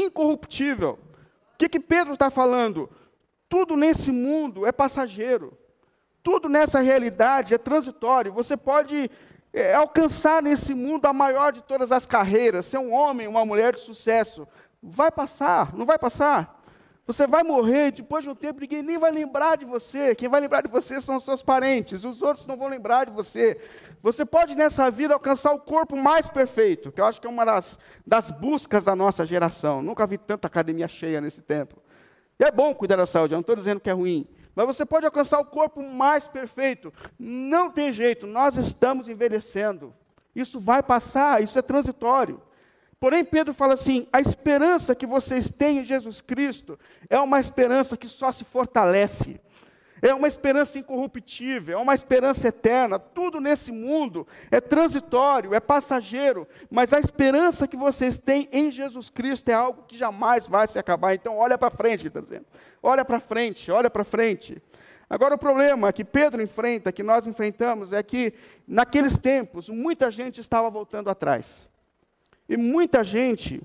incorruptível. 0.05 0.99
O 1.55 1.59
que, 1.59 1.69
que 1.69 1.81
Pedro 1.81 2.15
está 2.15 2.31
falando? 2.31 2.91
Tudo 3.49 3.77
nesse 3.77 4.11
mundo 4.11 4.67
é 4.67 4.73
passageiro. 4.73 5.57
Tudo 6.23 6.49
nessa 6.49 6.81
realidade 6.81 7.55
é 7.55 7.59
transitório. 7.59 8.33
Você 8.33 8.57
pode 8.57 9.11
é, 9.53 9.75
alcançar 9.75 10.43
nesse 10.43 10.75
mundo 10.75 11.07
a 11.07 11.13
maior 11.13 11.53
de 11.53 11.63
todas 11.63 11.93
as 11.93 12.05
carreiras, 12.05 12.67
ser 12.67 12.79
um 12.79 12.93
homem, 12.93 13.29
uma 13.29 13.45
mulher 13.45 13.75
de 13.75 13.81
sucesso. 13.81 14.47
Vai 14.83 15.11
passar, 15.11 15.75
não 15.75 15.87
vai 15.87 15.99
passar. 15.99 16.56
Você 17.07 17.25
vai 17.25 17.45
morrer, 17.45 17.93
depois 17.93 18.25
de 18.25 18.31
um 18.31 18.35
tempo 18.35 18.61
ninguém 18.61 18.83
nem 18.83 18.99
vai 18.99 19.13
lembrar 19.13 19.57
de 19.57 19.65
você. 19.65 20.13
Quem 20.13 20.29
vai 20.29 20.41
lembrar 20.41 20.63
de 20.63 20.69
você 20.69 21.01
são 21.01 21.17
os 21.17 21.25
seus 21.25 21.41
parentes, 21.41 22.05
os 22.05 22.21
outros 22.21 22.47
não 22.49 22.57
vão 22.57 22.67
lembrar 22.67 23.05
de 23.05 23.13
você. 23.13 23.61
Você 24.03 24.25
pode 24.25 24.57
nessa 24.57 24.91
vida 24.91 25.15
alcançar 25.15 25.53
o 25.53 25.61
corpo 25.61 25.97
mais 25.97 26.29
perfeito, 26.29 26.91
que 26.91 27.01
eu 27.01 27.05
acho 27.05 27.21
que 27.21 27.27
é 27.29 27.31
uma 27.31 27.45
das, 27.45 27.79
das 28.05 28.31
buscas 28.33 28.85
da 28.85 28.97
nossa 28.97 29.25
geração. 29.25 29.81
Nunca 29.81 30.05
vi 30.05 30.19
tanta 30.19 30.49
academia 30.49 30.89
cheia 30.89 31.21
nesse 31.21 31.43
tempo. 31.43 31.81
E 32.41 32.45
é 32.45 32.51
bom 32.51 32.75
cuidar 32.75 32.97
da 32.97 33.07
saúde, 33.07 33.35
eu 33.35 33.37
não 33.37 33.41
estou 33.43 33.55
dizendo 33.55 33.81
que 33.81 33.89
é 33.89 33.93
ruim. 33.93 34.27
Mas 34.57 34.67
você 34.67 34.85
pode 34.85 35.07
alcançar 35.07 35.39
o 35.39 35.45
corpo 35.45 35.81
mais 35.83 36.27
perfeito. 36.27 36.93
Não 37.17 37.71
tem 37.71 37.93
jeito, 37.93 38.27
nós 38.27 38.57
estamos 38.57 39.09
envelhecendo. 39.09 39.95
Isso 40.35 40.59
vai 40.59 40.83
passar, 40.83 41.41
isso 41.41 41.57
é 41.57 41.63
transitório. 41.63 42.43
Porém, 42.99 43.25
Pedro 43.25 43.53
fala 43.53 43.75
assim: 43.75 44.07
a 44.13 44.21
esperança 44.21 44.95
que 44.95 45.07
vocês 45.07 45.51
têm 45.51 45.79
em 45.79 45.85
Jesus 45.85 46.21
Cristo 46.21 46.79
é 47.09 47.19
uma 47.21 47.39
esperança 47.39 47.97
que 47.97 48.09
só 48.09 48.33
se 48.33 48.45
fortalece. 48.45 49.41
É 50.03 50.13
uma 50.15 50.29
esperança 50.29 50.79
incorruptível, 50.79 51.79
é 51.79 51.81
uma 51.81 51.95
esperança 51.95 52.49
eterna. 52.49 52.99
Tudo 52.99 53.41
nesse 53.41 53.73
mundo 53.73 54.27
é 54.51 54.61
transitório, 54.61 55.55
é 55.55 55.61
passageiro, 55.61 56.47
mas 56.71 56.93
a 56.93 57.01
esperança 57.01 57.67
que 57.67 57.77
vocês 57.77 58.19
têm 58.19 58.47
em 58.53 58.71
Jesus 58.71 59.09
Cristo 59.09 59.49
é 59.49 59.55
algo 59.55 59.85
que 59.89 59.97
jamais 59.97 60.47
vai 60.47 60.69
se 60.69 60.79
acabar. 60.79 61.15
Então, 61.15 61.39
olha 61.39 61.57
para 61.57 61.71
frente, 61.71 62.03
ele 62.03 62.09
está 62.09 62.21
dizendo. 62.21 62.45
Olha 62.83 63.05
para 63.07 63.19
frente, 63.19 63.71
olha 63.71 63.89
para 63.89 64.05
frente. 64.05 64.63
Agora, 65.09 65.37
o 65.37 65.39
problema 65.39 65.93
que 65.93 66.05
Pedro 66.05 66.43
enfrenta, 66.43 66.93
que 66.93 67.03
nós 67.03 67.27
enfrentamos, 67.27 67.93
é 67.93 68.03
que 68.03 68.35
naqueles 68.67 69.17
tempos, 69.17 69.69
muita 69.71 70.11
gente 70.11 70.41
estava 70.41 70.69
voltando 70.69 71.09
atrás. 71.09 71.67
E 72.49 72.57
muita 72.57 73.03
gente 73.03 73.63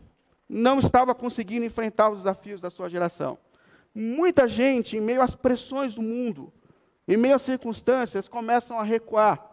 não 0.48 0.80
estava 0.80 1.16
conseguindo 1.16 1.66
enfrentar 1.66 2.10
os 2.10 2.20
desafios 2.20 2.62
da 2.62 2.70
sua 2.70 2.90
geração. 2.90 3.38
Muita 3.94 4.48
gente, 4.48 4.98
em 4.98 5.02
meio 5.02 5.22
às 5.22 5.36
pressões 5.36 5.96
do 5.96 6.02
mundo, 6.02 6.52
em 7.08 7.18
meio 7.18 7.36
às 7.36 7.42
circunstâncias, 7.42 8.28
começam 8.28 8.80
a 8.80 8.84
recuar 8.84 9.52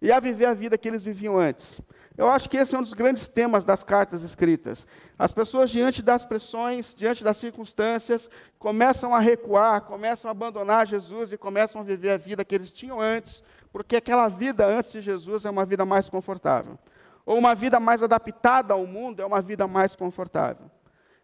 e 0.00 0.10
a 0.10 0.18
viver 0.18 0.46
a 0.46 0.54
vida 0.54 0.76
que 0.76 0.88
eles 0.88 1.04
viviam 1.04 1.38
antes. 1.38 1.80
Eu 2.16 2.28
acho 2.28 2.50
que 2.50 2.56
esse 2.56 2.74
é 2.74 2.78
um 2.78 2.82
dos 2.82 2.92
grandes 2.92 3.28
temas 3.28 3.64
das 3.64 3.82
cartas 3.82 4.22
escritas. 4.22 4.86
As 5.18 5.32
pessoas, 5.32 5.70
diante 5.70 6.02
das 6.02 6.24
pressões, 6.24 6.94
diante 6.94 7.24
das 7.24 7.36
circunstâncias, 7.36 8.28
começam 8.58 9.14
a 9.14 9.20
recuar, 9.20 9.82
começam 9.82 10.28
a 10.28 10.32
abandonar 10.32 10.86
Jesus 10.86 11.32
e 11.32 11.38
começam 11.38 11.80
a 11.80 11.84
viver 11.84 12.10
a 12.10 12.16
vida 12.16 12.44
que 12.44 12.54
eles 12.54 12.70
tinham 12.70 13.00
antes, 13.00 13.42
porque 13.72 13.96
aquela 13.96 14.28
vida 14.28 14.66
antes 14.66 14.92
de 14.92 15.00
Jesus 15.00 15.44
é 15.44 15.50
uma 15.50 15.64
vida 15.64 15.84
mais 15.84 16.08
confortável. 16.08 16.78
Ou 17.24 17.38
uma 17.38 17.54
vida 17.54 17.78
mais 17.78 18.02
adaptada 18.02 18.74
ao 18.74 18.86
mundo 18.86 19.20
é 19.20 19.26
uma 19.26 19.40
vida 19.40 19.66
mais 19.66 19.94
confortável. 19.94 20.70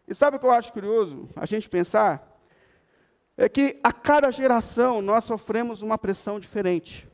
E 0.07 0.15
sabe 0.15 0.37
o 0.37 0.41
que 0.41 0.47
eu 0.47 0.53
acho 0.53 0.73
curioso? 0.73 1.29
A 1.37 1.45
gente 1.45 1.69
pensar 1.69 2.39
é 3.37 3.49
que 3.49 3.79
a 3.83 3.93
cada 3.93 4.31
geração 4.31 5.01
nós 5.01 5.25
sofremos 5.25 5.83
uma 5.83 5.99
pressão 5.99 6.41
diferente. 6.41 7.09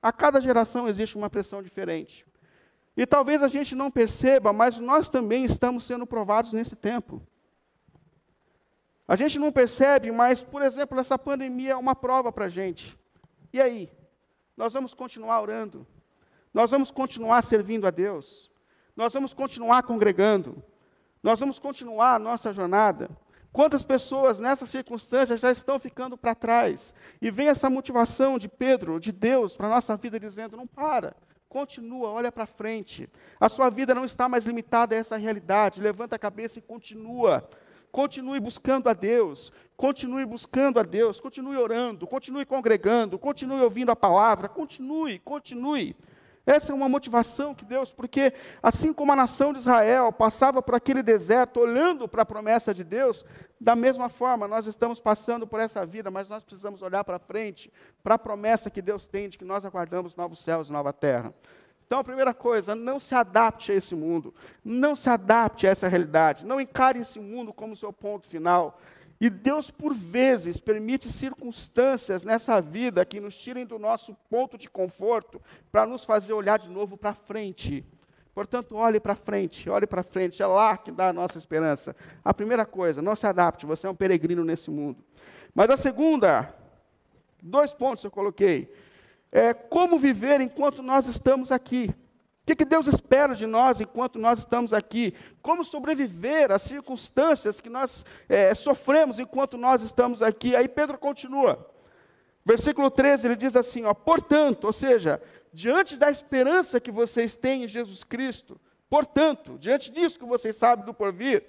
A 0.00 0.12
cada 0.12 0.40
geração 0.40 0.88
existe 0.88 1.16
uma 1.16 1.30
pressão 1.30 1.62
diferente. 1.62 2.26
E 2.96 3.06
talvez 3.06 3.42
a 3.42 3.48
gente 3.48 3.74
não 3.74 3.90
perceba, 3.90 4.52
mas 4.52 4.78
nós 4.78 5.08
também 5.08 5.44
estamos 5.44 5.84
sendo 5.84 6.06
provados 6.06 6.52
nesse 6.52 6.76
tempo. 6.76 7.20
A 9.06 9.16
gente 9.16 9.38
não 9.38 9.50
percebe, 9.50 10.10
mas, 10.10 10.42
por 10.42 10.62
exemplo, 10.62 10.98
essa 10.98 11.18
pandemia 11.18 11.72
é 11.72 11.76
uma 11.76 11.94
prova 11.94 12.30
para 12.30 12.46
a 12.46 12.48
gente. 12.48 12.96
E 13.52 13.60
aí? 13.60 13.90
Nós 14.56 14.72
vamos 14.72 14.94
continuar 14.94 15.40
orando? 15.40 15.86
Nós 16.54 16.70
vamos 16.70 16.92
continuar 16.92 17.42
servindo 17.42 17.84
a 17.84 17.90
Deus? 17.90 18.48
Nós 18.96 19.12
vamos 19.12 19.34
continuar 19.34 19.82
congregando? 19.82 20.62
Nós 21.20 21.40
vamos 21.40 21.58
continuar 21.58 22.14
a 22.14 22.18
nossa 22.18 22.52
jornada? 22.52 23.10
Quantas 23.52 23.84
pessoas 23.84 24.38
nessas 24.38 24.70
circunstâncias 24.70 25.40
já 25.40 25.50
estão 25.50 25.80
ficando 25.80 26.16
para 26.16 26.34
trás? 26.34 26.94
E 27.20 27.28
vem 27.28 27.48
essa 27.48 27.68
motivação 27.68 28.38
de 28.38 28.48
Pedro, 28.48 29.00
de 29.00 29.10
Deus, 29.10 29.56
para 29.56 29.66
a 29.66 29.70
nossa 29.70 29.96
vida, 29.96 30.18
dizendo: 30.20 30.56
não 30.56 30.66
para, 30.66 31.16
continua, 31.48 32.10
olha 32.10 32.30
para 32.30 32.46
frente. 32.46 33.08
A 33.40 33.48
sua 33.48 33.68
vida 33.68 33.92
não 33.92 34.04
está 34.04 34.28
mais 34.28 34.46
limitada 34.46 34.94
a 34.94 34.98
essa 34.98 35.16
realidade. 35.16 35.80
Levanta 35.80 36.14
a 36.14 36.20
cabeça 36.20 36.60
e 36.60 36.62
continua. 36.62 37.48
Continue 37.90 38.40
buscando 38.40 38.88
a 38.88 38.92
Deus, 38.92 39.52
continue 39.76 40.24
buscando 40.24 40.80
a 40.80 40.82
Deus, 40.82 41.20
continue 41.20 41.56
orando, 41.56 42.08
continue 42.08 42.44
congregando, 42.44 43.16
continue 43.16 43.60
ouvindo 43.60 43.92
a 43.92 43.96
palavra, 43.96 44.48
continue, 44.48 45.20
continue. 45.20 45.96
Essa 46.46 46.72
é 46.72 46.74
uma 46.74 46.88
motivação 46.88 47.54
que 47.54 47.64
Deus, 47.64 47.92
porque 47.92 48.34
assim 48.62 48.92
como 48.92 49.12
a 49.12 49.16
nação 49.16 49.52
de 49.52 49.60
Israel 49.60 50.12
passava 50.12 50.60
por 50.60 50.74
aquele 50.74 51.02
deserto 51.02 51.60
olhando 51.60 52.06
para 52.06 52.22
a 52.22 52.26
promessa 52.26 52.74
de 52.74 52.84
Deus, 52.84 53.24
da 53.58 53.74
mesma 53.74 54.10
forma 54.10 54.46
nós 54.46 54.66
estamos 54.66 55.00
passando 55.00 55.46
por 55.46 55.58
essa 55.58 55.86
vida, 55.86 56.10
mas 56.10 56.28
nós 56.28 56.44
precisamos 56.44 56.82
olhar 56.82 57.02
para 57.02 57.18
frente, 57.18 57.72
para 58.02 58.16
a 58.16 58.18
promessa 58.18 58.70
que 58.70 58.82
Deus 58.82 59.06
tem 59.06 59.28
de 59.28 59.38
que 59.38 59.44
nós 59.44 59.64
aguardamos 59.64 60.16
novos 60.16 60.38
céus 60.38 60.68
e 60.68 60.72
nova 60.72 60.92
terra. 60.92 61.32
Então, 61.86 61.98
a 61.98 62.04
primeira 62.04 62.34
coisa, 62.34 62.74
não 62.74 62.98
se 62.98 63.14
adapte 63.14 63.70
a 63.70 63.74
esse 63.74 63.94
mundo, 63.94 64.34
não 64.64 64.96
se 64.96 65.08
adapte 65.08 65.66
a 65.66 65.70
essa 65.70 65.86
realidade, 65.86 66.44
não 66.44 66.60
encare 66.60 66.98
esse 66.98 67.20
mundo 67.20 67.52
como 67.52 67.76
seu 67.76 67.92
ponto 67.92 68.26
final. 68.26 68.78
E 69.20 69.30
Deus, 69.30 69.70
por 69.70 69.94
vezes, 69.94 70.58
permite 70.58 71.08
circunstâncias 71.08 72.24
nessa 72.24 72.60
vida 72.60 73.04
que 73.04 73.20
nos 73.20 73.36
tirem 73.36 73.64
do 73.64 73.78
nosso 73.78 74.14
ponto 74.28 74.58
de 74.58 74.68
conforto 74.68 75.40
para 75.70 75.86
nos 75.86 76.04
fazer 76.04 76.32
olhar 76.32 76.58
de 76.58 76.68
novo 76.68 76.96
para 76.96 77.14
frente. 77.14 77.86
Portanto, 78.34 78.74
olhe 78.74 78.98
para 78.98 79.14
frente, 79.14 79.70
olhe 79.70 79.86
para 79.86 80.02
frente, 80.02 80.42
é 80.42 80.46
lá 80.46 80.76
que 80.76 80.90
dá 80.90 81.08
a 81.08 81.12
nossa 81.12 81.38
esperança. 81.38 81.94
A 82.24 82.34
primeira 82.34 82.66
coisa, 82.66 83.00
não 83.00 83.14
se 83.14 83.26
adapte, 83.26 83.64
você 83.64 83.86
é 83.86 83.90
um 83.90 83.94
peregrino 83.94 84.44
nesse 84.44 84.70
mundo. 84.70 85.02
Mas 85.54 85.70
a 85.70 85.76
segunda, 85.76 86.52
dois 87.40 87.72
pontos 87.72 88.02
eu 88.02 88.10
coloquei, 88.10 88.72
é 89.30 89.54
como 89.54 89.98
viver 89.98 90.40
enquanto 90.40 90.82
nós 90.82 91.06
estamos 91.06 91.52
aqui. 91.52 91.94
O 92.44 92.46
que, 92.46 92.56
que 92.56 92.64
Deus 92.66 92.86
espera 92.86 93.34
de 93.34 93.46
nós 93.46 93.80
enquanto 93.80 94.18
nós 94.18 94.40
estamos 94.40 94.74
aqui? 94.74 95.14
Como 95.40 95.64
sobreviver 95.64 96.52
às 96.52 96.60
circunstâncias 96.60 97.58
que 97.58 97.70
nós 97.70 98.04
é, 98.28 98.54
sofremos 98.54 99.18
enquanto 99.18 99.56
nós 99.56 99.80
estamos 99.80 100.20
aqui? 100.20 100.54
Aí 100.54 100.68
Pedro 100.68 100.98
continua. 100.98 101.66
Versículo 102.44 102.90
13, 102.90 103.26
ele 103.26 103.36
diz 103.36 103.56
assim: 103.56 103.84
ó, 103.84 103.94
portanto, 103.94 104.64
ou 104.64 104.74
seja, 104.74 105.22
diante 105.54 105.96
da 105.96 106.10
esperança 106.10 106.78
que 106.78 106.90
vocês 106.90 107.34
têm 107.34 107.64
em 107.64 107.66
Jesus 107.66 108.04
Cristo, 108.04 108.60
portanto, 108.90 109.56
diante 109.58 109.90
disso 109.90 110.18
que 110.18 110.26
vocês 110.26 110.54
sabem 110.54 110.84
do 110.84 110.92
porvir, 110.92 111.46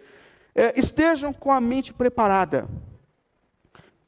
é, 0.55 0.79
estejam 0.79 1.33
com 1.33 1.51
a 1.51 1.59
mente 1.59 1.93
preparada, 1.93 2.69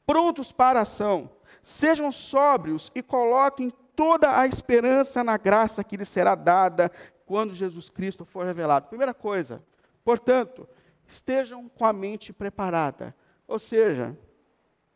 prontos 0.06 0.52
para 0.52 0.78
a 0.78 0.82
ação, 0.84 1.30
sejam 1.62 2.10
sóbrios 2.10 2.90
e 2.94 3.02
coloquem 3.02 3.70
toda 3.98 4.38
a 4.38 4.46
esperança 4.46 5.24
na 5.24 5.36
graça 5.36 5.82
que 5.82 5.96
lhe 5.96 6.04
será 6.04 6.36
dada 6.36 6.88
quando 7.26 7.52
Jesus 7.52 7.90
Cristo 7.90 8.24
for 8.24 8.46
revelado. 8.46 8.86
Primeira 8.86 9.12
coisa, 9.12 9.58
portanto, 10.04 10.68
estejam 11.04 11.68
com 11.68 11.84
a 11.84 11.92
mente 11.92 12.32
preparada. 12.32 13.12
Ou 13.48 13.58
seja, 13.58 14.16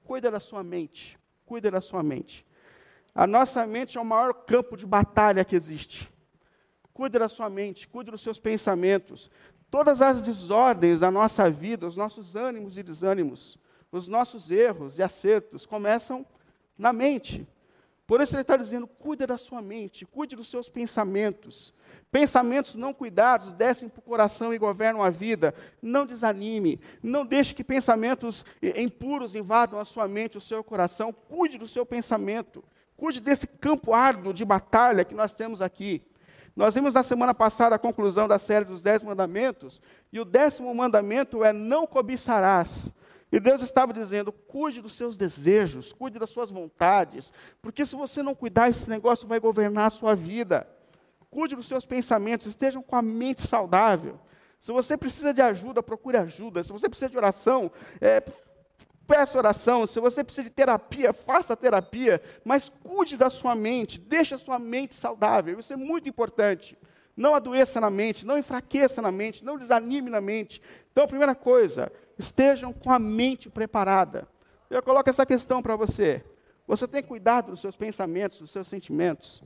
cuida 0.04 0.30
da 0.30 0.38
sua 0.38 0.62
mente, 0.62 1.18
cuida 1.44 1.68
da 1.68 1.80
sua 1.80 2.00
mente. 2.00 2.46
A 3.12 3.26
nossa 3.26 3.66
mente 3.66 3.98
é 3.98 4.00
o 4.00 4.04
maior 4.04 4.32
campo 4.32 4.76
de 4.76 4.86
batalha 4.86 5.44
que 5.44 5.56
existe. 5.56 6.08
Cuide 6.94 7.18
da 7.18 7.28
sua 7.28 7.50
mente, 7.50 7.88
cuide 7.88 8.12
dos 8.12 8.20
seus 8.20 8.38
pensamentos. 8.38 9.28
Todas 9.68 10.00
as 10.00 10.22
desordens 10.22 11.00
da 11.00 11.10
nossa 11.10 11.50
vida, 11.50 11.88
os 11.88 11.96
nossos 11.96 12.36
ânimos 12.36 12.78
e 12.78 12.84
desânimos, 12.84 13.58
os 13.90 14.06
nossos 14.06 14.48
erros 14.48 15.00
e 15.00 15.02
acertos 15.02 15.66
começam 15.66 16.24
na 16.78 16.92
mente. 16.92 17.48
Por 18.06 18.20
isso 18.20 18.34
ele 18.34 18.42
está 18.42 18.56
dizendo: 18.56 18.86
cuida 18.86 19.26
da 19.26 19.38
sua 19.38 19.62
mente, 19.62 20.04
cuide 20.04 20.36
dos 20.36 20.48
seus 20.48 20.68
pensamentos. 20.68 21.74
Pensamentos 22.10 22.74
não 22.74 22.92
cuidados 22.92 23.54
descem 23.54 23.88
para 23.88 24.00
o 24.00 24.02
coração 24.02 24.52
e 24.52 24.58
governam 24.58 25.02
a 25.02 25.08
vida. 25.08 25.54
Não 25.80 26.04
desanime, 26.04 26.78
não 27.02 27.24
deixe 27.24 27.54
que 27.54 27.64
pensamentos 27.64 28.44
impuros 28.62 29.34
invadam 29.34 29.80
a 29.80 29.84
sua 29.84 30.06
mente, 30.06 30.36
o 30.36 30.40
seu 30.40 30.62
coração. 30.62 31.10
Cuide 31.10 31.56
do 31.56 31.66
seu 31.66 31.86
pensamento, 31.86 32.62
cuide 32.98 33.18
desse 33.18 33.46
campo 33.46 33.94
árduo 33.94 34.34
de 34.34 34.44
batalha 34.44 35.06
que 35.06 35.14
nós 35.14 35.32
temos 35.32 35.62
aqui. 35.62 36.02
Nós 36.54 36.74
vimos 36.74 36.92
na 36.92 37.02
semana 37.02 37.32
passada 37.32 37.76
a 37.76 37.78
conclusão 37.78 38.28
da 38.28 38.38
série 38.38 38.66
dos 38.66 38.82
Dez 38.82 39.02
Mandamentos, 39.02 39.80
e 40.12 40.20
o 40.20 40.24
décimo 40.24 40.74
mandamento 40.74 41.42
é: 41.42 41.50
não 41.50 41.86
cobiçarás. 41.86 42.90
E 43.32 43.40
Deus 43.40 43.62
estava 43.62 43.94
dizendo: 43.94 44.30
cuide 44.30 44.82
dos 44.82 44.94
seus 44.94 45.16
desejos, 45.16 45.90
cuide 45.90 46.18
das 46.18 46.28
suas 46.28 46.50
vontades, 46.50 47.32
porque 47.62 47.86
se 47.86 47.96
você 47.96 48.22
não 48.22 48.34
cuidar, 48.34 48.68
esse 48.68 48.90
negócio 48.90 49.26
vai 49.26 49.40
governar 49.40 49.86
a 49.86 49.90
sua 49.90 50.14
vida. 50.14 50.68
Cuide 51.30 51.56
dos 51.56 51.66
seus 51.66 51.86
pensamentos, 51.86 52.46
estejam 52.46 52.82
com 52.82 52.94
a 52.94 53.00
mente 53.00 53.48
saudável. 53.48 54.20
Se 54.60 54.70
você 54.70 54.98
precisa 54.98 55.32
de 55.32 55.40
ajuda, 55.40 55.82
procure 55.82 56.18
ajuda. 56.18 56.62
Se 56.62 56.70
você 56.70 56.90
precisa 56.90 57.08
de 57.08 57.16
oração, 57.16 57.72
é, 58.02 58.22
peça 59.06 59.38
oração. 59.38 59.86
Se 59.86 59.98
você 59.98 60.22
precisa 60.22 60.44
de 60.44 60.50
terapia, 60.50 61.14
faça 61.14 61.56
terapia. 61.56 62.20
Mas 62.44 62.68
cuide 62.68 63.16
da 63.16 63.30
sua 63.30 63.54
mente, 63.54 63.98
deixe 63.98 64.34
a 64.34 64.38
sua 64.38 64.58
mente 64.58 64.94
saudável. 64.94 65.58
Isso 65.58 65.72
é 65.72 65.76
muito 65.76 66.06
importante. 66.06 66.78
Não 67.16 67.34
adoeça 67.34 67.80
na 67.80 67.90
mente, 67.90 68.26
não 68.26 68.38
enfraqueça 68.38 69.02
na 69.02 69.10
mente, 69.10 69.44
não 69.44 69.58
desanime 69.58 70.10
na 70.10 70.20
mente. 70.20 70.62
Então, 70.92 71.06
primeira 71.06 71.34
coisa, 71.34 71.90
estejam 72.22 72.72
com 72.72 72.90
a 72.90 72.98
mente 72.98 73.50
preparada. 73.50 74.28
Eu 74.70 74.82
coloco 74.82 75.10
essa 75.10 75.26
questão 75.26 75.60
para 75.60 75.76
você. 75.76 76.24
Você 76.66 76.86
tem 76.86 77.02
cuidado 77.02 77.50
dos 77.50 77.60
seus 77.60 77.76
pensamentos, 77.76 78.38
dos 78.38 78.50
seus 78.50 78.68
sentimentos? 78.68 79.42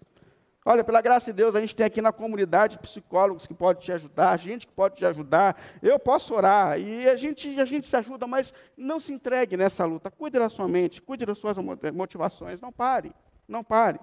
Olha, 0.65 0.83
pela 0.83 1.01
graça 1.01 1.27
de 1.27 1.33
Deus, 1.33 1.55
a 1.55 1.61
gente 1.61 1.77
tem 1.77 1.87
aqui 1.87 2.03
na 2.03 2.13
comunidade 2.13 2.79
psicólogos 2.79 3.47
que 3.47 3.55
podem 3.55 3.83
te 3.83 3.93
ajudar, 3.93 4.37
gente 4.37 4.67
que 4.67 4.73
pode 4.73 4.97
te 4.97 5.07
ajudar. 5.07 5.57
Eu 5.81 5.99
posso 5.99 6.35
orar 6.35 6.79
e 6.79 7.09
a 7.09 7.15
gente, 7.15 7.61
a 7.61 7.65
gente 7.65 7.87
se 7.87 7.97
ajuda, 7.97 8.27
mas 8.27 8.53
não 8.77 8.99
se 8.99 9.13
entregue 9.13 9.57
nessa 9.57 9.85
luta. 9.85 10.11
Cuide 10.11 10.39
da 10.39 10.49
sua 10.49 10.67
mente, 10.67 11.01
cuide 11.01 11.25
das 11.25 11.39
suas 11.39 11.57
motivações. 11.95 12.61
Não 12.61 12.73
pare, 12.73 13.13
não 13.47 13.63
pare. 13.63 14.01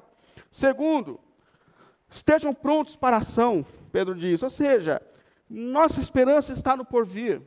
Segundo, 0.51 1.19
estejam 2.09 2.53
prontos 2.53 2.95
para 2.95 3.17
a 3.17 3.19
ação, 3.19 3.65
Pedro 3.91 4.15
diz. 4.15 4.41
Ou 4.41 4.49
seja, 4.49 5.01
nossa 5.49 5.99
esperança 5.99 6.53
está 6.53 6.77
no 6.77 6.85
porvir. 6.85 7.41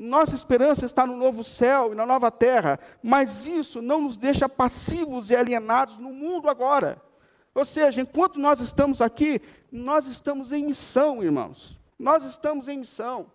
Nossa 0.00 0.36
esperança 0.36 0.86
está 0.86 1.04
no 1.04 1.16
novo 1.16 1.42
céu 1.42 1.90
e 1.90 1.96
na 1.96 2.06
nova 2.06 2.30
terra, 2.30 2.78
mas 3.02 3.48
isso 3.48 3.82
não 3.82 4.02
nos 4.02 4.16
deixa 4.16 4.48
passivos 4.48 5.28
e 5.28 5.34
alienados 5.34 5.98
no 5.98 6.12
mundo 6.12 6.48
agora. 6.48 7.02
Ou 7.52 7.64
seja, 7.64 8.00
enquanto 8.00 8.38
nós 8.38 8.60
estamos 8.60 9.02
aqui, 9.02 9.42
nós 9.72 10.06
estamos 10.06 10.52
em 10.52 10.64
missão, 10.64 11.20
irmãos. 11.20 11.76
Nós 11.98 12.24
estamos 12.24 12.68
em 12.68 12.78
missão. 12.78 13.26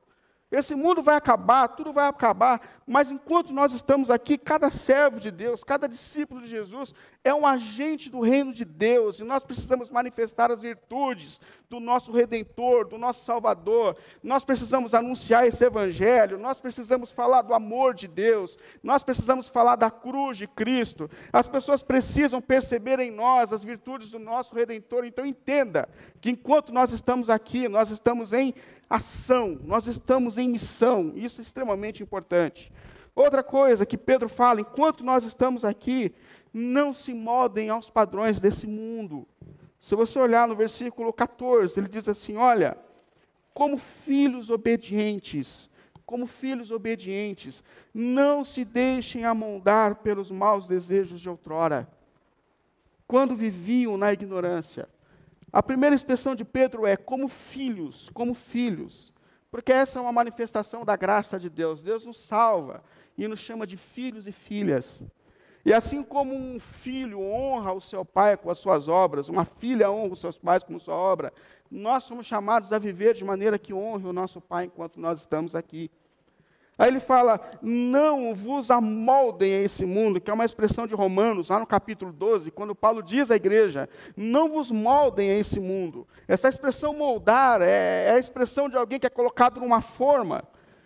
Esse 0.50 0.74
mundo 0.74 1.04
vai 1.04 1.18
acabar, 1.18 1.68
tudo 1.68 1.92
vai 1.92 2.08
acabar, 2.08 2.62
mas 2.88 3.12
enquanto 3.12 3.52
nós 3.52 3.74
estamos 3.74 4.10
aqui, 4.10 4.38
cada 4.38 4.70
servo 4.70 5.20
de 5.20 5.32
Deus, 5.32 5.66
cada 5.66 5.86
discípulo 5.86 6.40
de 6.42 6.48
Jesus 6.48 6.96
é 7.24 7.34
um 7.34 7.48
agente 7.48 8.10
do 8.10 8.20
reino 8.20 8.52
de 8.52 8.66
Deus, 8.66 9.20
e 9.20 9.24
nós 9.24 9.46
precisamos 9.46 9.90
manifestar 9.90 10.52
as 10.52 10.62
virtudes 10.62 11.40
do 11.70 11.80
nosso 11.80 12.12
redentor, 12.12 12.86
do 12.86 12.98
nosso 12.98 13.24
Salvador. 13.24 13.96
Nós 14.22 14.44
precisamos 14.44 14.94
anunciar 14.94 15.48
esse 15.48 15.64
evangelho, 15.64 16.38
nós 16.38 16.60
precisamos 16.60 17.14
falar 17.14 17.42
do 17.42 17.54
amor 17.54 17.94
de 17.94 18.10
Deus, 18.10 18.58
nós 18.84 19.06
precisamos 19.06 19.48
falar 19.48 19.78
da 19.78 19.90
cruz 19.90 20.36
de 20.38 20.48
Cristo. 20.48 21.10
As 21.32 21.48
pessoas 21.48 21.82
precisam 21.82 22.42
perceber 22.42 23.00
em 23.00 23.10
nós 23.10 23.54
as 23.54 23.64
virtudes 23.64 24.12
do 24.12 24.20
nosso 24.20 24.54
redentor. 24.54 25.06
Então 25.06 25.26
entenda 25.26 25.88
que 26.20 26.30
enquanto 26.30 26.74
nós 26.74 26.92
estamos 26.92 27.30
aqui, 27.30 27.70
nós 27.70 27.90
estamos 27.90 28.34
em 28.34 28.54
ação, 28.90 29.58
nós 29.64 29.88
estamos 29.88 30.38
em 30.38 30.50
missão, 30.50 31.14
isso 31.16 31.40
é 31.40 31.44
extremamente 31.44 32.04
importante. 32.04 32.70
Outra 33.16 33.44
coisa 33.44 33.86
que 33.86 33.98
Pedro 33.98 34.28
fala, 34.28 34.60
enquanto 34.60 35.04
nós 35.04 35.24
estamos 35.24 35.64
aqui, 35.64 36.14
não 36.54 36.94
se 36.94 37.14
moldem 37.14 37.70
aos 37.70 37.90
padrões 37.90 38.40
desse 38.40 38.68
mundo. 38.68 39.28
Se 39.80 39.96
você 39.96 40.20
olhar 40.20 40.48
no 40.48 40.56
versículo 40.56 41.12
14, 41.12 41.80
ele 41.80 41.90
diz 41.90 42.08
assim: 42.08 42.38
Olha, 42.38 42.78
como 43.54 43.78
filhos 43.78 44.50
obedientes, 44.50 45.70
como 46.06 46.28
filhos 46.28 46.70
obedientes, 46.70 47.64
não 47.94 48.44
se 48.44 48.64
deixem 48.64 49.26
amoldar 49.26 49.96
pelos 49.96 50.30
maus 50.30 50.68
desejos 50.68 51.20
de 51.20 51.30
outrora, 51.30 51.90
quando 53.08 53.36
viviam 53.36 53.98
na 53.98 54.14
ignorância. 54.14 54.88
A 55.52 55.62
primeira 55.62 55.96
expressão 55.96 56.34
de 56.34 56.44
Pedro 56.44 56.86
é 56.86 56.98
como 56.98 57.28
filhos, 57.28 58.10
como 58.10 58.34
filhos, 58.34 59.14
porque 59.52 59.72
essa 59.72 60.00
é 60.00 60.02
uma 60.02 60.12
manifestação 60.12 60.84
da 60.84 60.96
graça 60.96 61.40
de 61.40 61.48
Deus. 61.48 61.84
Deus 61.84 62.06
nos 62.06 62.18
salva 62.18 62.84
e 63.16 63.28
nos 63.28 63.40
chama 63.40 63.68
de 63.68 63.78
filhos 63.78 64.28
e 64.28 64.32
filhas. 64.32 65.00
E 65.66 65.74
assim 65.74 66.04
como 66.04 66.36
um 66.36 66.60
filho 66.60 67.22
honra 67.22 67.72
o 67.72 67.80
seu 67.80 68.04
pai 68.04 68.36
com 68.36 68.50
as 68.50 68.58
suas 68.58 68.90
obras, 68.90 69.30
uma 69.30 69.46
filha 69.46 69.90
honra 69.90 70.14
os 70.14 70.20
seus 70.20 70.38
pais 70.38 70.62
com 70.64 70.78
sua 70.78 70.96
obra, 70.96 71.32
nós 71.72 72.04
somos 72.04 72.26
chamados 72.26 72.74
a 72.74 72.78
viver 72.78 73.14
de 73.14 73.24
maneira 73.24 73.58
que 73.58 73.74
honre 73.74 74.06
o 74.06 74.14
nosso 74.14 74.42
pai 74.42 74.66
enquanto 74.66 75.00
nós 75.00 75.20
estamos 75.20 75.56
aqui. 75.56 75.90
Aí 76.78 76.90
ele 76.90 77.00
fala: 77.00 77.40
não 77.62 78.36
vos 78.36 78.72
amoldem 78.72 79.54
a 79.54 79.62
esse 79.62 79.86
mundo, 79.86 80.20
que 80.20 80.30
é 80.30 80.34
uma 80.34 80.46
expressão 80.46 80.86
de 80.86 80.94
Romanos, 80.94 81.50
lá 81.50 81.60
no 81.60 81.68
capítulo 81.68 82.12
12, 82.12 82.52
quando 82.52 82.76
Paulo 82.76 83.02
diz 83.02 83.32
à 83.32 83.36
igreja: 83.36 83.88
não 84.18 84.50
vos 84.50 84.70
moldem 84.70 85.30
a 85.30 85.38
esse 85.38 85.60
mundo. 85.60 86.08
Essa 86.28 86.50
expressão 86.50 86.94
moldar 86.94 87.62
é, 87.62 88.08
é 88.08 88.12
a 88.12 88.20
expressão 88.20 88.68
de 88.68 88.76
alguém 88.76 89.00
que 89.00 89.08
é 89.08 89.10
colocado 89.10 89.62
numa 89.62 89.82
forma 89.82 90.44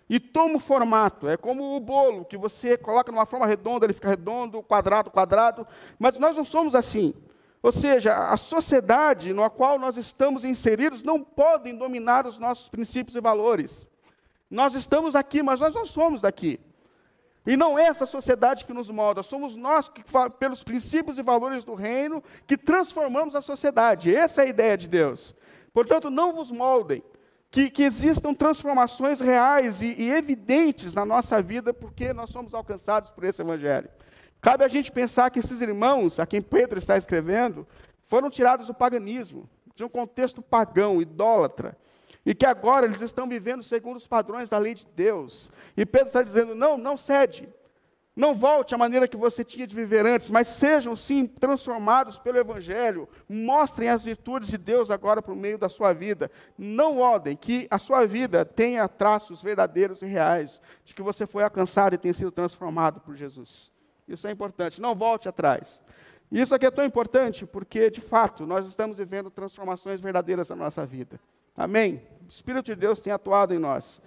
e 0.09 0.19
toma 0.19 0.55
o 0.55 0.59
formato. 0.59 1.27
É 1.27 1.35
como 1.35 1.75
o 1.75 1.79
bolo, 1.79 2.25
que 2.25 2.37
você 2.37 2.77
coloca 2.77 3.11
numa 3.11 3.25
forma 3.25 3.45
redonda, 3.45 3.85
ele 3.85 3.93
fica 3.93 4.09
redondo, 4.09 4.63
quadrado, 4.63 5.11
quadrado. 5.11 5.67
Mas 5.99 6.17
nós 6.17 6.37
não 6.37 6.45
somos 6.45 6.75
assim. 6.75 7.13
Ou 7.61 7.71
seja, 7.71 8.13
a 8.29 8.37
sociedade 8.37 9.33
na 9.33 9.49
qual 9.49 9.77
nós 9.77 9.97
estamos 9.97 10.45
inseridos 10.45 11.03
não 11.03 11.21
podem 11.21 11.75
dominar 11.75 12.25
os 12.25 12.37
nossos 12.37 12.69
princípios 12.69 13.15
e 13.15 13.21
valores. 13.21 13.87
Nós 14.49 14.73
estamos 14.75 15.15
aqui, 15.15 15.43
mas 15.43 15.59
nós 15.59 15.73
não 15.73 15.85
somos 15.85 16.21
daqui. 16.21 16.59
E 17.45 17.55
não 17.55 17.79
é 17.79 17.83
essa 17.83 18.05
sociedade 18.05 18.65
que 18.65 18.73
nos 18.73 18.89
molda, 18.89 19.23
somos 19.23 19.55
nós 19.55 19.87
que, 19.87 20.03
pelos 20.37 20.63
princípios 20.63 21.17
e 21.17 21.21
valores 21.21 21.63
do 21.63 21.75
reino, 21.75 22.21
que 22.45 22.57
transformamos 22.57 23.35
a 23.35 23.41
sociedade. 23.41 24.13
Essa 24.13 24.41
é 24.41 24.45
a 24.45 24.49
ideia 24.49 24.77
de 24.77 24.87
Deus. 24.87 25.33
Portanto, 25.73 26.09
não 26.09 26.33
vos 26.33 26.51
moldem, 26.51 27.01
que, 27.49 27.69
que 27.69 27.83
existam 27.83 28.33
transformações 28.33 29.19
reais 29.19 29.81
e, 29.81 29.93
e 30.01 30.11
evidentes 30.11 30.93
na 30.93 31.05
nossa 31.05 31.41
vida, 31.41 31.73
porque 31.73 32.13
nós 32.13 32.29
somos 32.29 32.53
alcançados 32.53 33.09
por 33.09 33.23
esse 33.23 33.41
Evangelho. 33.41 33.89
Cabe 34.41 34.63
a 34.63 34.67
gente 34.67 34.91
pensar 34.91 35.29
que 35.29 35.39
esses 35.39 35.61
irmãos, 35.61 36.19
a 36.19 36.25
quem 36.25 36.41
Pedro 36.41 36.77
está 36.79 36.97
escrevendo, 36.97 37.67
foram 38.05 38.29
tirados 38.29 38.67
do 38.67 38.73
paganismo, 38.73 39.49
de 39.75 39.83
um 39.83 39.89
contexto 39.89 40.41
pagão, 40.41 41.01
idólatra 41.01 41.77
e 42.27 42.35
que 42.35 42.45
agora 42.45 42.85
eles 42.85 42.99
estão 42.99 43.25
vivendo 43.25 43.63
segundo 43.63 43.95
os 43.95 44.05
padrões 44.05 44.49
da 44.49 44.57
lei 44.57 44.73
de 44.73 44.85
Deus. 44.93 45.49
E 45.77 45.85
Pedro 45.85 46.07
está 46.07 46.21
dizendo: 46.21 46.53
não, 46.53 46.77
não 46.77 46.97
cede. 46.97 47.47
Não 48.17 48.33
volte 48.33 48.73
à 48.73 48.79
maneira 48.79 49.07
que 49.07 49.15
você 49.15 49.43
tinha 49.43 49.67
de 49.67 49.75
viver 49.75 50.03
antes, 50.03 50.31
mas 50.31 50.47
sejam 50.47 50.95
sim 50.95 51.27
transformados 51.27 52.17
pelo 52.17 52.39
Evangelho. 52.39 53.07
Mostrem 53.29 53.89
as 53.89 54.05
virtudes 54.05 54.49
de 54.49 54.57
Deus 54.57 54.89
agora 54.89 55.21
por 55.21 55.35
meio 55.35 55.55
da 55.55 55.69
sua 55.69 55.93
vida. 55.93 56.31
Não 56.57 56.99
odem 56.99 57.37
que 57.37 57.67
a 57.69 57.77
sua 57.77 58.07
vida 58.07 58.43
tenha 58.43 58.87
traços 58.87 59.43
verdadeiros 59.43 60.01
e 60.01 60.07
reais 60.07 60.59
de 60.83 60.95
que 60.95 61.01
você 61.03 61.27
foi 61.27 61.43
alcançado 61.43 61.93
e 61.93 61.97
tem 61.99 62.11
sido 62.11 62.31
transformado 62.31 62.99
por 63.01 63.15
Jesus. 63.15 63.71
Isso 64.07 64.27
é 64.27 64.31
importante. 64.31 64.81
Não 64.81 64.95
volte 64.95 65.29
atrás. 65.29 65.79
Isso 66.31 66.55
aqui 66.55 66.65
é 66.65 66.71
tão 66.71 66.83
importante 66.83 67.45
porque, 67.45 67.91
de 67.91 68.01
fato, 68.01 68.47
nós 68.47 68.65
estamos 68.65 68.97
vivendo 68.97 69.29
transformações 69.29 70.01
verdadeiras 70.01 70.49
na 70.49 70.55
nossa 70.55 70.83
vida. 70.87 71.19
Amém? 71.55 72.01
O 72.25 72.29
Espírito 72.29 72.65
de 72.65 72.75
Deus 72.75 72.99
tem 72.99 73.13
atuado 73.13 73.53
em 73.53 73.59
nós. 73.59 74.01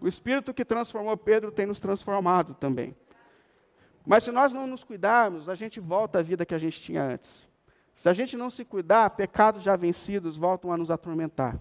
O 0.00 0.08
Espírito 0.08 0.54
que 0.54 0.64
transformou 0.64 1.14
Pedro 1.14 1.52
tem 1.52 1.66
nos 1.66 1.78
transformado 1.78 2.54
também. 2.54 2.96
Mas 4.06 4.24
se 4.24 4.30
nós 4.30 4.52
não 4.52 4.66
nos 4.66 4.82
cuidarmos, 4.82 5.48
a 5.48 5.54
gente 5.54 5.78
volta 5.78 6.18
à 6.18 6.22
vida 6.22 6.46
que 6.46 6.54
a 6.54 6.58
gente 6.58 6.80
tinha 6.80 7.02
antes. 7.02 7.48
Se 7.94 8.08
a 8.08 8.12
gente 8.12 8.36
não 8.36 8.48
se 8.48 8.64
cuidar, 8.64 9.10
pecados 9.10 9.62
já 9.62 9.76
vencidos 9.76 10.36
voltam 10.36 10.72
a 10.72 10.76
nos 10.76 10.90
atormentar. 10.90 11.60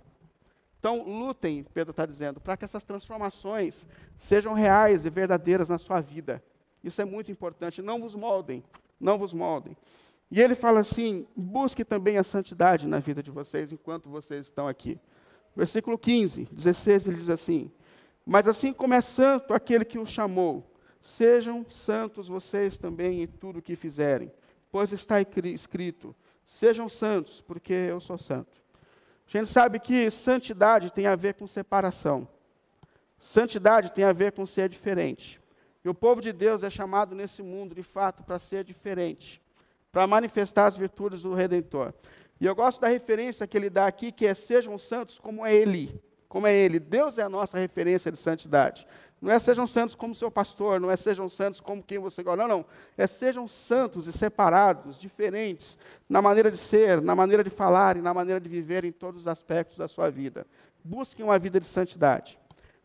Então, 0.80 1.04
lutem, 1.04 1.66
Pedro 1.74 1.92
está 1.92 2.06
dizendo, 2.06 2.40
para 2.40 2.56
que 2.56 2.64
essas 2.64 2.84
transformações 2.84 3.86
sejam 4.18 4.54
reais 4.54 5.06
e 5.06 5.10
verdadeiras 5.10 5.68
na 5.68 5.78
sua 5.78 6.00
vida. 6.00 6.42
Isso 6.82 7.02
é 7.02 7.06
muito 7.06 7.30
importante. 7.30 7.82
Não 7.82 8.00
vos 8.00 8.16
moldem, 8.16 8.64
não 9.00 9.18
vos 9.18 9.34
moldem. 9.34 9.76
E 10.32 10.40
ele 10.40 10.56
fala 10.56 10.80
assim: 10.80 11.28
busque 11.36 11.84
também 11.84 12.18
a 12.18 12.24
santidade 12.24 12.88
na 12.88 13.00
vida 13.00 13.22
de 13.22 13.32
vocês 13.32 13.72
enquanto 13.74 14.10
vocês 14.10 14.46
estão 14.46 14.68
aqui. 14.68 14.98
Versículo 15.56 15.98
15, 15.98 16.48
16, 16.52 17.08
ele 17.08 17.18
diz 17.18 17.30
assim: 17.30 17.70
Mas 18.26 18.48
assim 18.48 18.72
como 18.72 18.94
é 18.94 19.02
santo 19.02 19.54
aquele 19.54 19.84
que 19.84 20.00
o 20.00 20.06
chamou, 20.06 20.64
sejam 21.02 21.66
santos 21.70 22.28
vocês 22.28 22.78
também 22.78 23.22
em 23.24 23.28
tudo 23.28 23.60
o 23.60 23.62
que 23.62 23.76
fizerem, 23.76 24.32
pois 24.72 24.92
está 24.92 25.22
escrito: 25.22 26.16
Sejam 26.46 26.90
santos, 26.90 27.42
porque 27.42 27.74
eu 27.74 28.00
sou 28.00 28.18
santo. 28.18 28.60
A 29.28 29.38
gente 29.38 29.50
sabe 29.50 29.80
que 29.80 30.10
santidade 30.10 30.92
tem 30.92 31.06
a 31.06 31.16
ver 31.16 31.36
com 31.36 31.46
separação. 31.46 32.28
Santidade 33.20 33.92
tem 33.92 34.04
a 34.04 34.14
ver 34.14 34.32
com 34.32 34.46
ser 34.46 34.68
diferente. 34.68 35.40
E 35.84 35.90
o 35.90 35.94
povo 35.94 36.22
de 36.22 36.34
Deus 36.34 36.64
é 36.64 36.70
chamado 36.70 37.14
nesse 37.14 37.44
mundo, 37.44 37.76
de 37.76 37.84
fato, 37.84 38.24
para 38.24 38.40
ser 38.40 38.64
diferente, 38.64 39.42
para 39.92 40.08
manifestar 40.08 40.66
as 40.66 40.76
virtudes 40.76 41.22
do 41.22 41.34
Redentor. 41.34 41.94
E 42.40 42.46
eu 42.46 42.56
gosto 42.56 42.82
da 42.82 42.88
referência 42.88 43.46
que 43.46 43.58
ele 43.58 43.70
dá 43.70 43.86
aqui, 43.86 44.12
que 44.12 44.26
é 44.26 44.34
sejam 44.34 44.78
santos 44.78 45.20
como 45.20 45.46
é 45.46 45.54
ele. 45.54 46.02
Como 46.28 46.48
é 46.48 46.56
ele. 46.56 46.80
Deus 46.80 47.18
é 47.18 47.24
a 47.24 47.30
nossa 47.30 47.60
referência 47.60 48.12
de 48.12 48.18
santidade. 48.18 48.88
Não 49.22 49.32
é 49.32 49.38
sejam 49.38 49.68
santos 49.68 49.96
como 49.96 50.16
seu 50.16 50.32
pastor, 50.32 50.80
não 50.80 50.90
é 50.90 50.96
sejam 50.96 51.28
santos 51.28 51.60
como 51.60 51.84
quem 51.84 52.00
você 52.00 52.24
gosta. 52.24 52.42
Não, 52.42 52.48
não. 52.48 52.66
É 52.98 53.06
sejam 53.06 53.48
santos 53.48 54.08
e 54.08 54.14
separados, 54.14 54.98
diferentes, 54.98 55.78
na 56.08 56.22
maneira 56.22 56.50
de 56.50 56.58
ser, 56.58 57.02
na 57.02 57.16
maneira 57.16 57.44
de 57.44 57.50
falar 57.50 57.98
e 57.98 58.02
na 58.02 58.14
maneira 58.14 58.40
de 58.40 58.48
viver 58.48 58.86
em 58.86 58.92
todos 58.92 59.22
os 59.22 59.28
aspectos 59.28 59.78
da 59.78 59.88
sua 59.88 60.10
vida. 60.10 60.48
Busquem 60.84 61.26
uma 61.26 61.38
vida 61.38 61.60
de 61.60 61.66
santidade. 61.66 62.40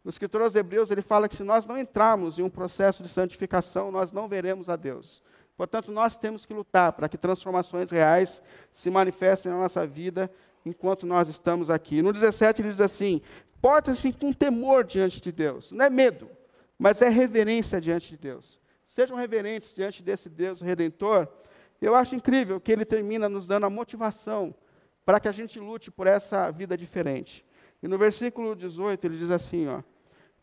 No 0.04 0.10
escritor 0.10 0.42
aos 0.42 0.54
Hebreus, 0.54 0.90
ele 0.90 1.00
fala 1.00 1.28
que 1.28 1.36
se 1.36 1.44
nós 1.44 1.64
não 1.64 1.78
entrarmos 1.78 2.38
em 2.38 2.42
um 2.42 2.50
processo 2.50 3.02
de 3.02 3.08
santificação, 3.08 3.90
nós 3.90 4.12
não 4.12 4.28
veremos 4.28 4.68
a 4.68 4.76
Deus. 4.76 5.22
Portanto, 5.56 5.92
nós 5.92 6.18
temos 6.18 6.44
que 6.44 6.52
lutar 6.52 6.92
para 6.92 7.08
que 7.08 7.16
transformações 7.16 7.90
reais 7.90 8.42
se 8.72 8.90
manifestem 8.90 9.52
na 9.52 9.58
nossa 9.58 9.86
vida 9.86 10.30
enquanto 10.66 11.06
nós 11.06 11.28
estamos 11.28 11.70
aqui. 11.70 12.02
No 12.02 12.12
17 12.12 12.62
ele 12.62 12.70
diz 12.70 12.80
assim: 12.80 13.22
porta-se 13.64 14.12
com 14.12 14.30
temor 14.30 14.84
diante 14.84 15.22
de 15.22 15.32
Deus. 15.32 15.72
Não 15.72 15.86
é 15.86 15.88
medo, 15.88 16.28
mas 16.78 17.00
é 17.00 17.08
reverência 17.08 17.80
diante 17.80 18.10
de 18.10 18.18
Deus. 18.18 18.60
Sejam 18.84 19.16
reverentes 19.16 19.74
diante 19.74 20.02
desse 20.02 20.28
Deus 20.28 20.60
redentor. 20.60 21.26
Eu 21.80 21.94
acho 21.94 22.14
incrível 22.14 22.60
que 22.60 22.70
ele 22.70 22.84
termina 22.84 23.26
nos 23.26 23.46
dando 23.46 23.64
a 23.64 23.70
motivação 23.70 24.54
para 25.02 25.18
que 25.18 25.28
a 25.28 25.32
gente 25.32 25.58
lute 25.58 25.90
por 25.90 26.06
essa 26.06 26.50
vida 26.50 26.76
diferente. 26.76 27.42
E 27.82 27.88
no 27.88 27.96
versículo 27.96 28.54
18 28.54 29.02
ele 29.06 29.16
diz 29.16 29.30
assim, 29.30 29.66
ó: 29.66 29.80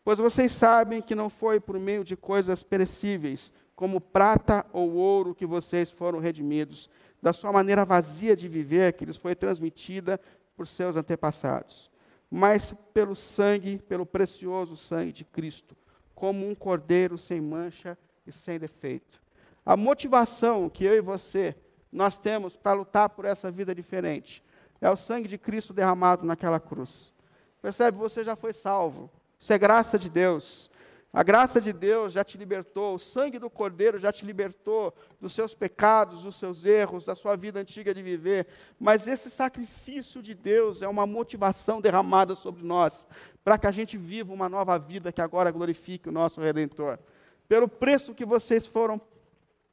Pois 0.02 0.18
vocês 0.18 0.50
sabem 0.50 1.00
que 1.00 1.14
não 1.14 1.30
foi 1.30 1.60
por 1.60 1.78
meio 1.78 2.02
de 2.02 2.16
coisas 2.16 2.64
perecíveis, 2.64 3.52
como 3.76 4.00
prata 4.00 4.66
ou 4.72 4.94
ouro, 4.94 5.32
que 5.32 5.46
vocês 5.46 5.92
foram 5.92 6.18
redimidos, 6.18 6.90
da 7.22 7.32
sua 7.32 7.52
maneira 7.52 7.84
vazia 7.84 8.34
de 8.34 8.48
viver 8.48 8.94
que 8.94 9.04
lhes 9.04 9.16
foi 9.16 9.36
transmitida 9.36 10.20
por 10.56 10.66
seus 10.66 10.96
antepassados, 10.96 11.88
mas 12.34 12.74
pelo 12.94 13.14
sangue, 13.14 13.76
pelo 13.76 14.06
precioso 14.06 14.74
sangue 14.74 15.12
de 15.12 15.22
Cristo, 15.22 15.76
como 16.14 16.48
um 16.48 16.54
cordeiro 16.54 17.18
sem 17.18 17.42
mancha 17.42 17.98
e 18.26 18.32
sem 18.32 18.58
defeito. 18.58 19.20
A 19.66 19.76
motivação 19.76 20.70
que 20.70 20.82
eu 20.82 20.94
e 20.94 21.02
você 21.02 21.54
nós 21.92 22.18
temos 22.18 22.56
para 22.56 22.72
lutar 22.72 23.10
por 23.10 23.26
essa 23.26 23.50
vida 23.50 23.74
diferente 23.74 24.42
é 24.80 24.90
o 24.90 24.96
sangue 24.96 25.28
de 25.28 25.36
Cristo 25.36 25.74
derramado 25.74 26.24
naquela 26.24 26.58
cruz. 26.58 27.12
Percebe? 27.60 27.98
Você 27.98 28.24
já 28.24 28.34
foi 28.34 28.54
salvo. 28.54 29.10
Isso 29.38 29.52
é 29.52 29.58
graça 29.58 29.98
de 29.98 30.08
Deus. 30.08 30.70
A 31.12 31.22
graça 31.22 31.60
de 31.60 31.74
Deus 31.74 32.14
já 32.14 32.24
te 32.24 32.38
libertou, 32.38 32.94
o 32.94 32.98
sangue 32.98 33.38
do 33.38 33.50
Cordeiro 33.50 33.98
já 33.98 34.10
te 34.10 34.24
libertou 34.24 34.94
dos 35.20 35.34
seus 35.34 35.52
pecados, 35.52 36.22
dos 36.22 36.36
seus 36.36 36.64
erros, 36.64 37.04
da 37.04 37.14
sua 37.14 37.36
vida 37.36 37.60
antiga 37.60 37.92
de 37.92 38.02
viver. 38.02 38.46
Mas 38.80 39.06
esse 39.06 39.28
sacrifício 39.28 40.22
de 40.22 40.32
Deus 40.32 40.80
é 40.80 40.88
uma 40.88 41.06
motivação 41.06 41.82
derramada 41.82 42.34
sobre 42.34 42.64
nós, 42.64 43.06
para 43.44 43.58
que 43.58 43.66
a 43.66 43.70
gente 43.70 43.98
viva 43.98 44.32
uma 44.32 44.48
nova 44.48 44.78
vida 44.78 45.12
que 45.12 45.20
agora 45.20 45.50
glorifique 45.50 46.08
o 46.08 46.12
nosso 46.12 46.40
Redentor. 46.40 46.98
Pelo 47.46 47.68
preço 47.68 48.14
que 48.14 48.24
vocês 48.24 48.64
foram, 48.64 48.98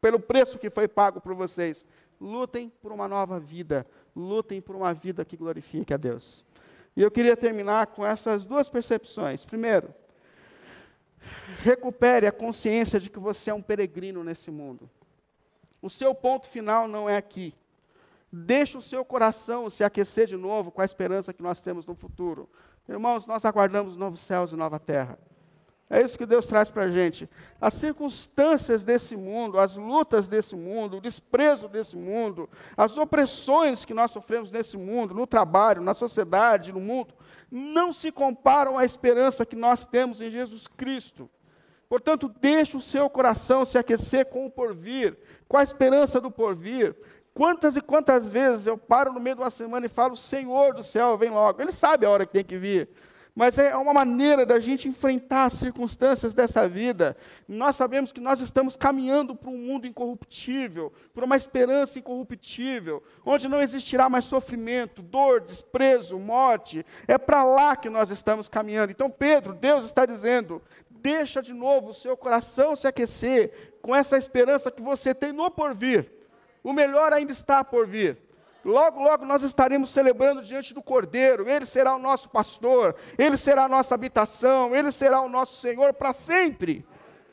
pelo 0.02 0.20
preço 0.20 0.60
que 0.60 0.70
foi 0.70 0.90
pago 0.90 1.22
por 1.22 1.34
vocês, 1.34 1.86
lutem 2.20 2.70
por 2.82 2.92
uma 2.92 3.08
nova 3.08 3.40
vida, 3.40 3.86
lutem 4.14 4.60
por 4.60 4.76
uma 4.76 4.94
vida 4.94 5.24
que 5.24 5.38
glorifique 5.38 5.94
a 5.94 5.98
Deus. 5.98 6.44
E 6.98 7.02
eu 7.02 7.10
queria 7.10 7.38
terminar 7.38 7.88
com 7.88 8.06
essas 8.06 8.44
duas 8.44 8.68
percepções. 8.68 9.46
Primeiro, 9.46 9.94
recupere 11.62 12.28
a 12.28 12.32
consciência 12.32 13.00
de 13.00 13.10
que 13.10 13.20
você 13.20 13.50
é 13.50 13.54
um 13.54 13.62
peregrino 13.62 14.24
nesse 14.24 14.50
mundo. 14.52 14.90
O 15.82 15.90
seu 15.90 16.14
ponto 16.14 16.48
final 16.48 16.88
não 16.88 17.10
é 17.10 17.18
aqui. 17.18 17.54
Deixe 18.32 18.78
o 18.78 18.82
seu 18.82 19.04
coração 19.04 19.70
se 19.70 19.84
aquecer 19.84 20.28
de 20.28 20.38
novo 20.38 20.72
com 20.72 20.82
a 20.82 20.86
esperança 20.86 21.34
que 21.34 21.42
nós 21.42 21.62
temos 21.62 21.86
no 21.86 21.96
futuro. 21.96 22.50
Irmãos, 22.88 23.26
nós 23.26 23.46
aguardamos 23.46 23.98
novos 23.98 24.20
céus 24.20 24.52
e 24.52 24.56
nova 24.56 24.80
terra. 24.80 25.18
É 25.90 26.04
isso 26.04 26.18
que 26.18 26.26
Deus 26.26 26.46
traz 26.46 26.70
para 26.70 26.84
a 26.84 26.90
gente. 26.90 27.28
As 27.60 27.74
circunstâncias 27.74 28.86
desse 28.86 29.18
mundo, 29.18 29.58
as 29.58 29.76
lutas 29.76 30.28
desse 30.28 30.56
mundo, 30.56 30.98
o 30.98 31.02
desprezo 31.02 31.68
desse 31.68 31.98
mundo, 31.98 32.48
as 32.78 32.96
opressões 33.00 33.84
que 33.84 33.94
nós 33.94 34.12
sofremos 34.12 34.52
nesse 34.52 34.78
mundo, 34.78 35.16
no 35.16 35.26
trabalho, 35.26 35.82
na 35.82 35.96
sociedade, 35.96 36.72
no 36.72 36.80
mundo, 36.80 37.16
não 37.50 37.92
se 37.92 38.12
comparam 38.12 38.78
à 38.78 38.86
esperança 38.86 39.46
que 39.46 39.56
nós 39.56 39.84
temos 39.88 40.22
em 40.22 40.30
Jesus 40.30 40.68
Cristo. 40.68 41.28
Portanto, 41.90 42.32
deixe 42.40 42.78
o 42.78 42.82
seu 42.82 43.10
coração 43.10 43.66
se 43.66 43.76
aquecer 43.76 44.28
com 44.28 44.46
o 44.46 44.52
porvir, 44.52 45.18
com 45.48 45.58
a 45.58 45.64
esperança 45.64 46.22
do 46.22 46.30
porvir. 46.30 46.96
Quantas 47.34 47.76
e 47.76 47.82
quantas 47.82 48.30
vezes 48.30 48.68
eu 48.68 48.78
paro 48.78 49.12
no 49.12 49.20
meio 49.20 49.38
de 49.38 49.42
uma 49.42 49.50
semana 49.50 49.88
e 49.88 49.90
falo, 49.90 50.16
Senhor 50.16 50.76
do 50.76 50.84
céu, 50.84 51.18
vem 51.18 51.32
logo. 51.32 51.60
Ele 51.60 51.72
sabe 51.72 52.06
a 52.06 52.12
hora 52.12 52.28
que 52.28 52.34
tem 52.34 52.44
que 52.44 52.60
vir 52.60 52.90
mas 53.36 53.58
é 53.58 53.76
uma 53.76 53.94
maneira 53.94 54.46
da 54.46 54.60
gente 54.60 54.88
enfrentar 54.88 55.46
as 55.46 55.54
circunstâncias 55.54 56.34
dessa 56.34 56.68
vida. 56.68 57.16
Nós 57.48 57.76
sabemos 57.76 58.12
que 58.12 58.20
nós 58.20 58.42
estamos 58.42 58.76
caminhando 58.76 59.36
para 59.36 59.50
um 59.50 59.58
mundo 59.58 59.88
incorruptível, 59.88 60.92
para 61.14 61.26
uma 61.26 61.38
esperança 61.38 62.00
incorruptível, 62.00 63.02
onde 63.26 63.48
não 63.48 63.62
existirá 63.62 64.10
mais 64.10 64.26
sofrimento, 64.26 65.02
dor, 65.02 65.42
desprezo, 65.42 66.20
morte. 66.20 66.86
É 67.08 67.18
para 67.18 67.44
lá 67.44 67.76
que 67.76 67.90
nós 67.90 68.10
estamos 68.10 68.48
caminhando. 68.48 68.92
Então, 68.92 69.10
Pedro, 69.10 69.54
Deus 69.54 69.86
está 69.86 70.06
dizendo: 70.06 70.62
deixa 70.90 71.42
de 71.42 71.54
novo 71.54 71.90
o 71.90 71.94
seu 71.94 72.18
coração 72.18 72.76
se 72.76 72.88
aquecer 72.88 73.74
com 73.82 73.96
essa 73.96 74.18
esperança 74.18 74.72
que 74.72 74.82
você 74.82 75.14
tem 75.14 75.32
no 75.32 75.50
porvir. 75.50 76.12
O 76.64 76.74
melhor 76.74 77.14
ainda 77.14 77.32
está 77.32 77.64
por 77.64 77.88
vir. 77.88 78.18
Logo, 78.64 79.02
logo 79.02 79.26
nós 79.26 79.42
estaremos 79.42 79.90
celebrando 79.90 80.42
diante 80.42 80.74
do 80.74 80.82
Cordeiro. 80.82 81.50
Ele 81.50 81.66
será 81.66 81.96
o 81.96 82.00
nosso 82.00 82.30
pastor, 82.30 82.96
ele 83.18 83.38
será 83.38 83.66
a 83.66 83.70
nossa 83.70 83.96
habitação, 83.96 84.76
ele 84.76 84.92
será 84.92 85.22
o 85.22 85.30
nosso 85.30 85.62
Senhor 85.62 85.94
para 85.94 86.12
sempre. 86.12 86.86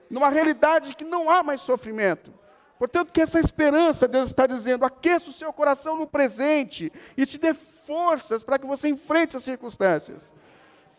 Numa 0.09 0.29
realidade 0.29 0.95
que 0.95 1.05
não 1.05 1.29
há 1.29 1.43
mais 1.43 1.61
sofrimento. 1.61 2.33
Portanto, 2.79 3.11
que 3.11 3.23
essa 3.23 3.41
esperança, 3.41 4.07
Deus 4.07 4.29
está 4.29 4.47
dizendo, 4.47 4.85
aqueça 4.85 5.31
o 5.31 5.33
seu 5.33 5.53
coração 5.53 5.97
no 5.97 6.07
presente 6.07 6.93
e 7.17 7.25
te 7.25 7.39
dê 7.39 7.55
forças 7.55 8.45
para 8.45 8.59
que 8.59 8.67
você 8.67 8.89
enfrente 8.89 9.37
as 9.37 9.43
circunstâncias. 9.43 10.33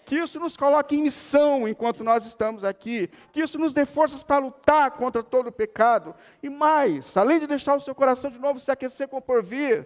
Que 0.03 0.15
isso 0.15 0.39
nos 0.39 0.55
coloque 0.55 0.95
em 0.95 1.03
missão 1.03 1.67
enquanto 1.67 2.03
nós 2.03 2.25
estamos 2.25 2.63
aqui. 2.63 3.09
Que 3.31 3.41
isso 3.41 3.59
nos 3.59 3.73
dê 3.73 3.85
forças 3.85 4.23
para 4.23 4.39
lutar 4.39 4.91
contra 4.91 5.21
todo 5.21 5.47
o 5.47 5.51
pecado. 5.51 6.15
E 6.41 6.49
mais, 6.49 7.15
além 7.15 7.39
de 7.39 7.45
deixar 7.45 7.75
o 7.75 7.79
seu 7.79 7.93
coração 7.93 8.31
de 8.31 8.39
novo 8.39 8.59
se 8.59 8.71
aquecer 8.71 9.07
com 9.07 9.17
o 9.17 9.21
porvir, 9.21 9.85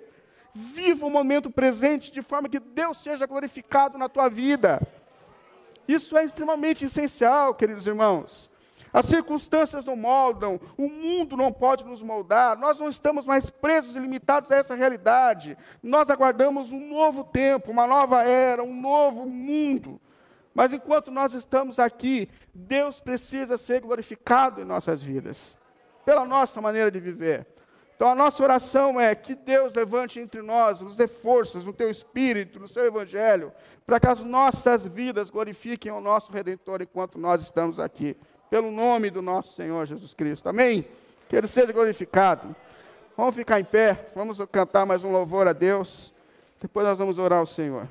Viva 0.54 1.06
o 1.06 1.10
momento 1.10 1.50
presente 1.50 2.12
de 2.12 2.22
forma 2.22 2.50
que 2.50 2.60
Deus 2.60 2.98
seja 2.98 3.26
glorificado 3.26 3.98
na 3.98 4.10
tua 4.10 4.30
vida. 4.30 4.82
Isso 5.88 6.18
é 6.18 6.24
extremamente 6.24 6.86
essencial, 6.86 7.54
queridos 7.54 7.88
irmãos. 7.88 8.50
As 8.94 9.06
circunstâncias 9.06 9.86
não 9.86 9.96
moldam, 9.96 10.60
o 10.78 10.90
mundo 10.90 11.38
não 11.38 11.52
pode 11.52 11.86
nos 11.86 12.02
moldar, 12.02 12.58
nós 12.58 12.80
não 12.80 12.90
estamos 12.90 13.26
mais 13.26 13.50
presos 13.50 13.96
e 13.96 14.00
limitados 14.00 14.52
a 14.52 14.58
essa 14.58 14.76
realidade. 14.76 15.58
Nós 15.82 16.10
aguardamos 16.10 16.74
um 16.74 16.90
novo 16.90 17.24
tempo, 17.24 17.72
uma 17.72 17.88
nova 17.88 18.24
era, 18.24 18.62
um 18.62 18.76
novo 18.76 19.26
mundo. 19.26 20.00
Mas 20.54 20.74
enquanto 20.74 21.10
nós 21.10 21.34
estamos 21.34 21.80
aqui, 21.80 22.30
Deus 22.54 23.00
precisa 23.00 23.58
ser 23.58 23.80
glorificado 23.80 24.62
em 24.62 24.66
nossas 24.66 25.02
vidas, 25.02 25.56
pela 26.04 26.26
nossa 26.26 26.60
maneira 26.60 26.92
de 26.92 27.00
viver. 27.00 27.48
Então 28.02 28.10
a 28.10 28.16
nossa 28.16 28.42
oração 28.42 29.00
é 29.00 29.14
que 29.14 29.36
Deus 29.36 29.76
levante 29.76 30.20
entre 30.20 30.42
nós, 30.42 30.82
nos 30.82 30.96
dê 30.96 31.06
forças 31.06 31.64
no 31.64 31.72
teu 31.72 31.88
espírito, 31.88 32.60
no 32.60 32.68
seu 32.68 32.84
evangelho, 32.84 33.54
para 33.86 34.00
que 34.00 34.08
as 34.08 34.24
nossas 34.24 34.88
vidas 34.88 35.30
glorifiquem 35.30 35.92
o 35.92 36.02
nosso 36.02 36.32
redentor 36.32 36.82
enquanto 36.82 37.20
nós 37.20 37.44
estamos 37.44 37.80
aqui, 37.80 38.18
pelo 38.50 38.72
nome 38.72 39.12
do 39.12 39.22
nosso 39.22 39.54
Senhor 39.54 39.86
Jesus 39.86 40.16
Cristo. 40.16 40.50
Amém? 40.50 40.84
Que 41.30 41.36
ele 41.36 41.46
seja 41.46 41.72
glorificado. 41.72 42.56
Vamos 43.16 43.36
ficar 43.36 43.60
em 43.60 43.64
pé, 43.64 44.10
vamos 44.16 44.40
cantar 44.52 44.84
mais 44.84 45.04
um 45.04 45.12
louvor 45.12 45.48
a 45.48 45.54
Deus. 45.54 46.12
Depois 46.60 46.88
nós 46.88 46.98
vamos 46.98 47.20
orar 47.20 47.38
ao 47.38 47.46
Senhor. 47.46 47.88